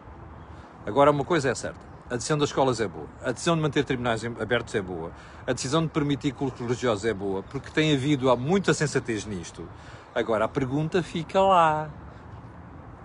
Agora, 0.88 1.12
uma 1.12 1.26
coisa 1.26 1.50
é 1.50 1.54
certa: 1.54 1.82
a 2.10 2.15
decisão 2.15 2.38
das 2.38 2.47
escolas 2.47 2.80
é 2.80 2.88
boa, 2.88 3.08
a 3.21 3.34
decisão 3.34 3.58
de 3.58 3.62
manter 3.62 3.84
tribunais 3.84 4.23
abertos 4.23 4.73
é 4.73 4.82
boa, 4.82 5.12
a 5.45 5.52
decisão 5.52 5.82
de 5.82 5.89
permitir 5.89 6.32
cultos 6.32 6.62
religiosos 6.62 7.04
é 7.04 7.13
boa, 7.13 7.43
porque 7.43 7.69
tem 7.69 7.93
havido 7.93 8.36
muita 8.38 8.73
sensatez 8.73 9.26
nisto. 9.26 9.67
Agora, 10.15 10.45
a 10.45 10.47
pergunta 10.47 11.04
fica 11.04 11.41
lá. 11.41 11.89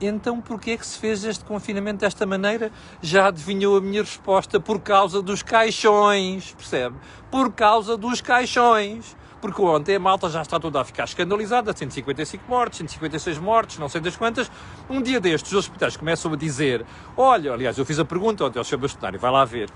Então, 0.01 0.41
porquê 0.41 0.73
é 0.73 0.77
que 0.77 0.87
se 0.87 0.97
fez 0.97 1.25
este 1.25 1.45
confinamento 1.45 1.99
desta 1.99 2.25
maneira? 2.25 2.71
Já 3.01 3.27
adivinhou 3.27 3.77
a 3.77 3.81
minha 3.81 4.03
resposta 4.03 4.61
por 4.61 4.81
causa 4.81 5.21
dos 5.21 5.43
caixões, 5.43 6.55
percebe? 6.55 6.97
Por 7.33 7.53
causa 7.53 7.97
dos 7.97 8.21
caixões. 8.21 9.17
Porque 9.43 9.61
ontem 9.61 9.97
a 9.97 9.99
malta 9.99 10.31
já 10.31 10.41
está 10.41 10.61
toda 10.61 10.81
a 10.81 10.85
ficar 10.85 11.03
escandalizada, 11.03 11.77
155 11.77 12.45
mortes, 12.49 12.79
156 12.79 13.39
mortes, 13.39 13.77
não 13.77 13.89
sei 13.89 14.01
das 14.01 14.17
quantas. 14.17 14.49
Um 14.89 15.03
dia 15.03 15.21
destes, 15.21 15.51
os 15.51 15.59
hospitais 15.59 15.97
começam 15.97 16.33
a 16.33 16.37
dizer, 16.37 16.87
olha, 17.17 17.53
aliás, 17.53 17.77
eu 17.77 17.85
fiz 17.85 17.99
a 17.99 18.05
pergunta 18.05 18.45
ontem 18.45 18.61
ao 18.61 18.65
Sr. 18.65 18.79
Bastonário, 18.79 19.19
vai 19.19 19.33
lá 19.33 19.45
ver, 19.45 19.69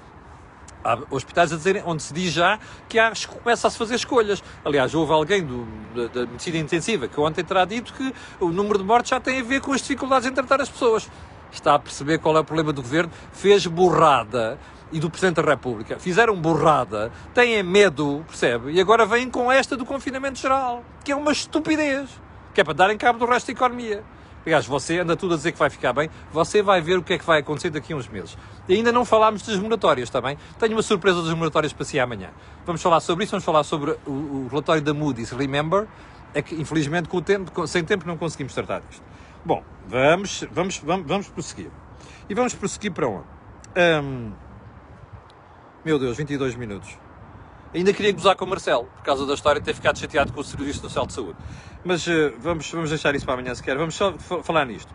há 0.84 0.96
hospitais 1.10 1.52
a 1.52 1.56
dizerem, 1.56 1.82
onde 1.84 2.00
se 2.00 2.14
diz 2.14 2.32
já 2.32 2.60
que 2.88 2.96
há, 2.96 3.12
começa 3.42 3.66
a 3.66 3.70
se 3.70 3.76
fazer 3.76 3.96
escolhas. 3.96 4.40
Aliás, 4.64 4.94
houve 4.94 5.12
alguém 5.12 5.44
do, 5.44 5.66
da, 5.94 6.06
da, 6.06 6.26
medicina 6.26 6.58
intensiva 6.58 7.08
que 7.08 7.18
ontem 7.18 7.44
terá 7.44 7.64
dito 7.64 7.92
que 7.92 8.14
o 8.38 8.50
número 8.50 8.78
de 8.78 8.84
mortes 8.84 9.10
já 9.10 9.18
tem 9.18 9.40
a 9.40 9.42
ver 9.42 9.60
com 9.60 9.72
as 9.72 9.80
dificuldades 9.80 10.28
em 10.28 10.32
tratar 10.32 10.60
as 10.60 10.68
pessoas. 10.68 11.10
Está 11.50 11.74
a 11.74 11.78
perceber 11.78 12.18
qual 12.18 12.36
é 12.36 12.40
o 12.40 12.44
problema 12.44 12.72
do 12.72 12.82
governo? 12.82 13.10
Fez 13.32 13.66
borrada 13.66 14.58
e 14.92 15.00
do 15.00 15.10
Presidente 15.10 15.36
da 15.36 15.42
República. 15.42 15.98
Fizeram 15.98 16.36
borrada, 16.36 17.10
têm 17.34 17.62
medo, 17.62 18.24
percebe? 18.26 18.72
E 18.72 18.80
agora 18.80 19.04
vêm 19.04 19.28
com 19.30 19.50
esta 19.50 19.76
do 19.76 19.84
confinamento 19.84 20.38
geral, 20.38 20.84
que 21.04 21.12
é 21.12 21.16
uma 21.16 21.32
estupidez, 21.32 22.08
que 22.54 22.60
é 22.60 22.64
para 22.64 22.74
darem 22.74 22.96
cabo 22.96 23.18
do 23.18 23.26
resto 23.26 23.46
da 23.46 23.52
economia. 23.52 24.02
Aliás, 24.44 24.64
você 24.64 25.00
anda 25.00 25.16
tudo 25.16 25.34
a 25.34 25.36
dizer 25.36 25.50
que 25.50 25.58
vai 25.58 25.68
ficar 25.68 25.92
bem, 25.92 26.08
você 26.32 26.62
vai 26.62 26.80
ver 26.80 26.96
o 26.96 27.02
que 27.02 27.14
é 27.14 27.18
que 27.18 27.24
vai 27.24 27.40
acontecer 27.40 27.68
daqui 27.68 27.92
a 27.92 27.96
uns 27.96 28.06
meses. 28.06 28.38
E 28.68 28.74
ainda 28.74 28.92
não 28.92 29.04
falámos 29.04 29.42
das 29.42 29.56
moratórias, 29.56 30.08
bem? 30.08 30.38
Tenho 30.56 30.72
uma 30.72 30.82
surpresa 30.82 31.20
das 31.20 31.34
moratórias 31.34 31.72
para 31.72 31.84
si 31.84 31.98
amanhã. 31.98 32.30
Vamos 32.64 32.80
falar 32.80 33.00
sobre 33.00 33.24
isso, 33.24 33.32
vamos 33.32 33.44
falar 33.44 33.64
sobre 33.64 33.96
o, 34.06 34.10
o 34.10 34.48
relatório 34.48 34.80
da 34.80 34.94
Moody's. 34.94 35.32
Remember, 35.32 35.88
é 36.32 36.40
que 36.42 36.54
infelizmente 36.54 37.08
com 37.08 37.16
o 37.16 37.22
tempo, 37.22 37.66
sem 37.66 37.82
tempo 37.82 38.06
não 38.06 38.16
conseguimos 38.16 38.54
tratar 38.54 38.82
disto. 38.88 39.02
Bom, 39.44 39.64
vamos, 39.88 40.44
vamos, 40.52 40.78
vamos, 40.78 41.06
vamos 41.08 41.28
prosseguir. 41.28 41.70
E 42.28 42.34
vamos 42.34 42.54
prosseguir 42.54 42.92
para 42.92 43.08
onde? 43.08 43.24
Um, 43.76 44.32
meu 45.86 46.00
Deus, 46.00 46.16
22 46.16 46.56
minutos. 46.56 46.98
Ainda 47.72 47.92
queria 47.92 48.10
gozar 48.10 48.34
com 48.34 48.44
o 48.44 48.48
Marcelo, 48.48 48.86
por 48.96 49.04
causa 49.04 49.24
da 49.24 49.34
história 49.34 49.60
de 49.60 49.66
ter 49.66 49.72
ficado 49.72 49.96
chateado 49.96 50.32
com 50.32 50.40
o 50.40 50.42
Serviço 50.42 50.80
Social 50.80 51.06
de 51.06 51.12
Saúde. 51.12 51.36
Mas 51.84 52.04
uh, 52.08 52.34
vamos, 52.40 52.68
vamos 52.72 52.90
deixar 52.90 53.14
isso 53.14 53.24
para 53.24 53.34
amanhã 53.34 53.54
se 53.54 53.62
quer. 53.62 53.78
Vamos 53.78 53.94
só 53.94 54.12
falar 54.42 54.66
nisto. 54.66 54.92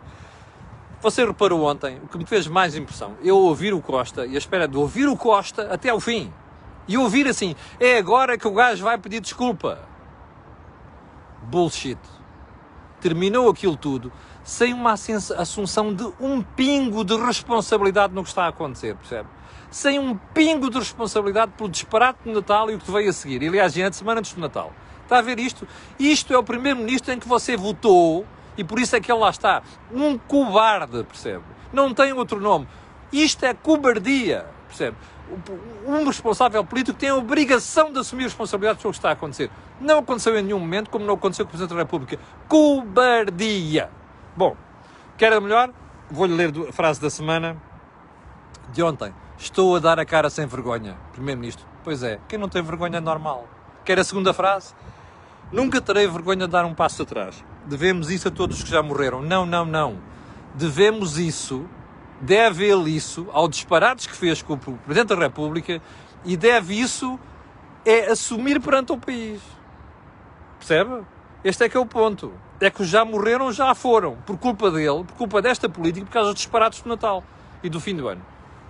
Você 1.00 1.24
reparou 1.24 1.64
ontem, 1.64 1.98
o 2.04 2.08
que 2.08 2.18
me 2.18 2.26
fez 2.26 2.46
mais 2.46 2.76
impressão, 2.76 3.16
eu 3.24 3.38
ouvir 3.38 3.72
o 3.72 3.80
Costa 3.80 4.26
e 4.26 4.34
a 4.34 4.38
espera 4.38 4.68
de 4.68 4.76
ouvir 4.76 5.08
o 5.08 5.16
Costa 5.16 5.72
até 5.72 5.94
o 5.94 5.98
fim. 5.98 6.30
E 6.86 6.98
ouvir 6.98 7.26
assim, 7.26 7.56
é 7.80 7.96
agora 7.96 8.36
que 8.36 8.46
o 8.46 8.52
gajo 8.52 8.84
vai 8.84 8.98
pedir 8.98 9.20
desculpa. 9.20 9.78
Bullshit. 11.44 11.98
Terminou 13.00 13.48
aquilo 13.48 13.78
tudo 13.78 14.12
sem 14.44 14.72
uma 14.74 14.92
assunção 14.92 15.94
de 15.94 16.04
um 16.20 16.42
pingo 16.42 17.04
de 17.04 17.16
responsabilidade 17.16 18.14
no 18.14 18.22
que 18.22 18.28
está 18.28 18.44
a 18.44 18.48
acontecer, 18.48 18.96
percebe? 18.96 19.28
sem 19.72 19.98
um 19.98 20.16
pingo 20.34 20.70
de 20.70 20.78
responsabilidade 20.78 21.52
pelo 21.56 21.68
disparate 21.68 22.18
do 22.24 22.32
Natal 22.32 22.70
e 22.70 22.74
o 22.74 22.78
que 22.78 22.90
veio 22.90 23.08
a 23.08 23.12
seguir. 23.12 23.48
Aliás, 23.48 23.76
antes 23.78 23.98
semana 23.98 24.20
antes 24.20 24.34
do 24.34 24.40
Natal. 24.40 24.70
Está 25.02 25.18
a 25.18 25.22
ver 25.22 25.40
isto? 25.40 25.66
Isto 25.98 26.34
é 26.34 26.38
o 26.38 26.44
primeiro-ministro 26.44 27.12
em 27.12 27.18
que 27.18 27.26
você 27.26 27.56
votou 27.56 28.26
e 28.56 28.62
por 28.62 28.78
isso 28.78 28.94
é 28.94 29.00
que 29.00 29.10
ele 29.10 29.18
lá 29.18 29.30
está. 29.30 29.62
Um 29.90 30.18
cobarde, 30.18 31.02
percebe? 31.04 31.42
Não 31.72 31.92
tem 31.94 32.12
outro 32.12 32.38
nome. 32.38 32.68
Isto 33.10 33.46
é 33.46 33.54
cobardia, 33.54 34.44
percebe? 34.68 34.96
Um 35.86 36.04
responsável 36.04 36.62
político 36.62 36.98
tem 36.98 37.08
a 37.08 37.16
obrigação 37.16 37.90
de 37.90 37.98
assumir 37.98 38.24
responsabilidade 38.24 38.80
pelo 38.80 38.92
que 38.92 38.98
está 38.98 39.08
a 39.08 39.12
acontecer. 39.12 39.50
Não 39.80 39.98
aconteceu 39.98 40.38
em 40.38 40.42
nenhum 40.42 40.58
momento, 40.58 40.90
como 40.90 41.06
não 41.06 41.14
aconteceu 41.14 41.46
com 41.46 41.48
o 41.48 41.52
Presidente 41.52 41.74
da 41.74 41.82
República. 41.82 42.18
Cobardia. 42.46 44.01
Bom, 44.34 44.56
quer 45.18 45.32
a 45.32 45.40
melhor? 45.40 45.70
Vou-lhe 46.10 46.34
ler 46.34 46.52
a 46.68 46.72
frase 46.72 47.00
da 47.00 47.10
semana 47.10 47.56
de 48.72 48.82
ontem. 48.82 49.12
Estou 49.36 49.76
a 49.76 49.78
dar 49.78 49.98
a 49.98 50.06
cara 50.06 50.30
sem 50.30 50.46
vergonha, 50.46 50.96
Primeiro-Ministro. 51.12 51.66
Pois 51.84 52.02
é, 52.02 52.18
quem 52.28 52.38
não 52.38 52.48
tem 52.48 52.62
vergonha 52.62 52.96
é 52.96 53.00
normal. 53.00 53.46
Quer 53.84 53.98
a 53.98 54.04
segunda 54.04 54.32
frase? 54.32 54.74
Nunca 55.50 55.82
terei 55.82 56.06
vergonha 56.06 56.46
de 56.46 56.52
dar 56.52 56.64
um 56.64 56.72
passo 56.72 57.02
atrás. 57.02 57.44
Devemos 57.66 58.10
isso 58.10 58.28
a 58.28 58.30
todos 58.30 58.58
os 58.58 58.64
que 58.64 58.70
já 58.70 58.82
morreram. 58.82 59.20
Não, 59.20 59.44
não, 59.44 59.66
não. 59.66 59.98
Devemos 60.54 61.18
isso, 61.18 61.66
deve 62.20 62.64
ele 62.64 62.90
isso 62.90 63.28
ao 63.32 63.46
disparates 63.48 64.06
que 64.06 64.16
fez 64.16 64.40
com 64.40 64.54
o 64.54 64.58
Presidente 64.58 65.08
da 65.08 65.16
República 65.16 65.82
e 66.24 66.38
deve 66.38 66.80
isso 66.80 67.20
é 67.84 68.10
assumir 68.10 68.60
perante 68.60 68.92
o 68.92 68.96
país. 68.96 69.42
Percebe? 70.58 71.02
Este 71.44 71.64
é 71.64 71.68
que 71.68 71.76
é 71.76 71.80
o 71.80 71.86
ponto. 71.86 72.32
É 72.62 72.70
que 72.70 72.80
os 72.80 72.88
já 72.88 73.04
morreram, 73.04 73.52
já 73.52 73.74
foram. 73.74 74.16
Por 74.24 74.38
culpa 74.38 74.70
dele, 74.70 75.04
por 75.04 75.16
culpa 75.16 75.42
desta 75.42 75.68
política, 75.68 76.06
por 76.06 76.12
causa 76.12 76.30
dos 76.30 76.38
disparates 76.38 76.80
do 76.80 76.88
Natal 76.88 77.22
e 77.62 77.68
do 77.68 77.80
fim 77.80 77.94
do 77.94 78.08
ano. 78.08 78.22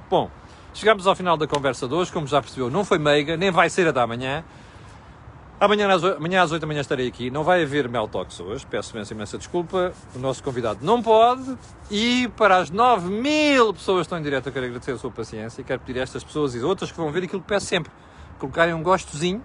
Bom, 0.08 0.30
Chegamos 0.74 1.06
ao 1.06 1.14
final 1.14 1.36
da 1.36 1.46
conversa 1.46 1.86
de 1.86 1.92
hoje, 1.92 2.10
como 2.10 2.26
já 2.26 2.40
percebeu, 2.40 2.70
não 2.70 2.82
foi 2.82 2.98
meiga, 2.98 3.36
nem 3.36 3.50
vai 3.50 3.68
ser 3.68 3.86
a 3.88 3.92
da 3.92 4.06
manhã. 4.06 4.42
Amanhã 5.60 5.86
às, 5.92 6.02
8, 6.02 6.16
amanhã 6.16 6.42
às 6.42 6.50
8 6.50 6.62
da 6.62 6.66
manhã 6.66 6.80
estarei 6.80 7.06
aqui. 7.06 7.30
Não 7.30 7.44
vai 7.44 7.62
haver 7.62 7.88
Mel 7.88 8.10
hoje, 8.40 8.66
peço 8.66 8.96
imensa, 8.96 9.12
imensa 9.12 9.38
desculpa. 9.38 9.92
O 10.16 10.18
nosso 10.18 10.42
convidado 10.42 10.80
não 10.82 11.02
pode. 11.02 11.56
E 11.90 12.26
para 12.38 12.56
as 12.56 12.70
9 12.70 13.10
mil 13.10 13.74
pessoas 13.74 13.98
que 13.98 14.02
estão 14.02 14.18
em 14.18 14.22
direto, 14.22 14.46
eu 14.48 14.52
quero 14.52 14.64
agradecer 14.64 14.92
a 14.92 14.98
sua 14.98 15.10
paciência 15.10 15.60
e 15.60 15.64
quero 15.64 15.80
pedir 15.80 16.00
a 16.00 16.02
estas 16.02 16.24
pessoas 16.24 16.54
e 16.54 16.60
outras 16.60 16.90
que 16.90 16.96
vão 16.96 17.12
ver 17.12 17.24
aquilo 17.24 17.42
que 17.42 17.48
peço 17.48 17.66
sempre: 17.66 17.92
colocarem 18.38 18.74
um 18.74 18.82
gostozinho 18.82 19.44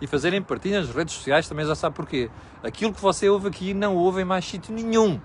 e 0.00 0.06
fazerem 0.06 0.42
partilha 0.42 0.80
nas 0.80 0.90
redes 0.90 1.14
sociais, 1.14 1.48
também 1.48 1.64
já 1.66 1.74
sabe 1.74 1.96
porquê. 1.96 2.30
Aquilo 2.62 2.92
que 2.92 3.00
você 3.00 3.28
ouve 3.28 3.48
aqui 3.48 3.72
não 3.74 3.96
ouve 3.96 4.22
em 4.22 4.24
mais 4.24 4.44
sítio 4.44 4.74
nenhum. 4.74 5.20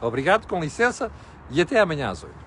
Obrigado, 0.00 0.46
com 0.46 0.60
licença 0.60 1.10
e 1.50 1.60
até 1.60 1.80
amanhã 1.80 2.10
às 2.10 2.22
8. 2.22 2.43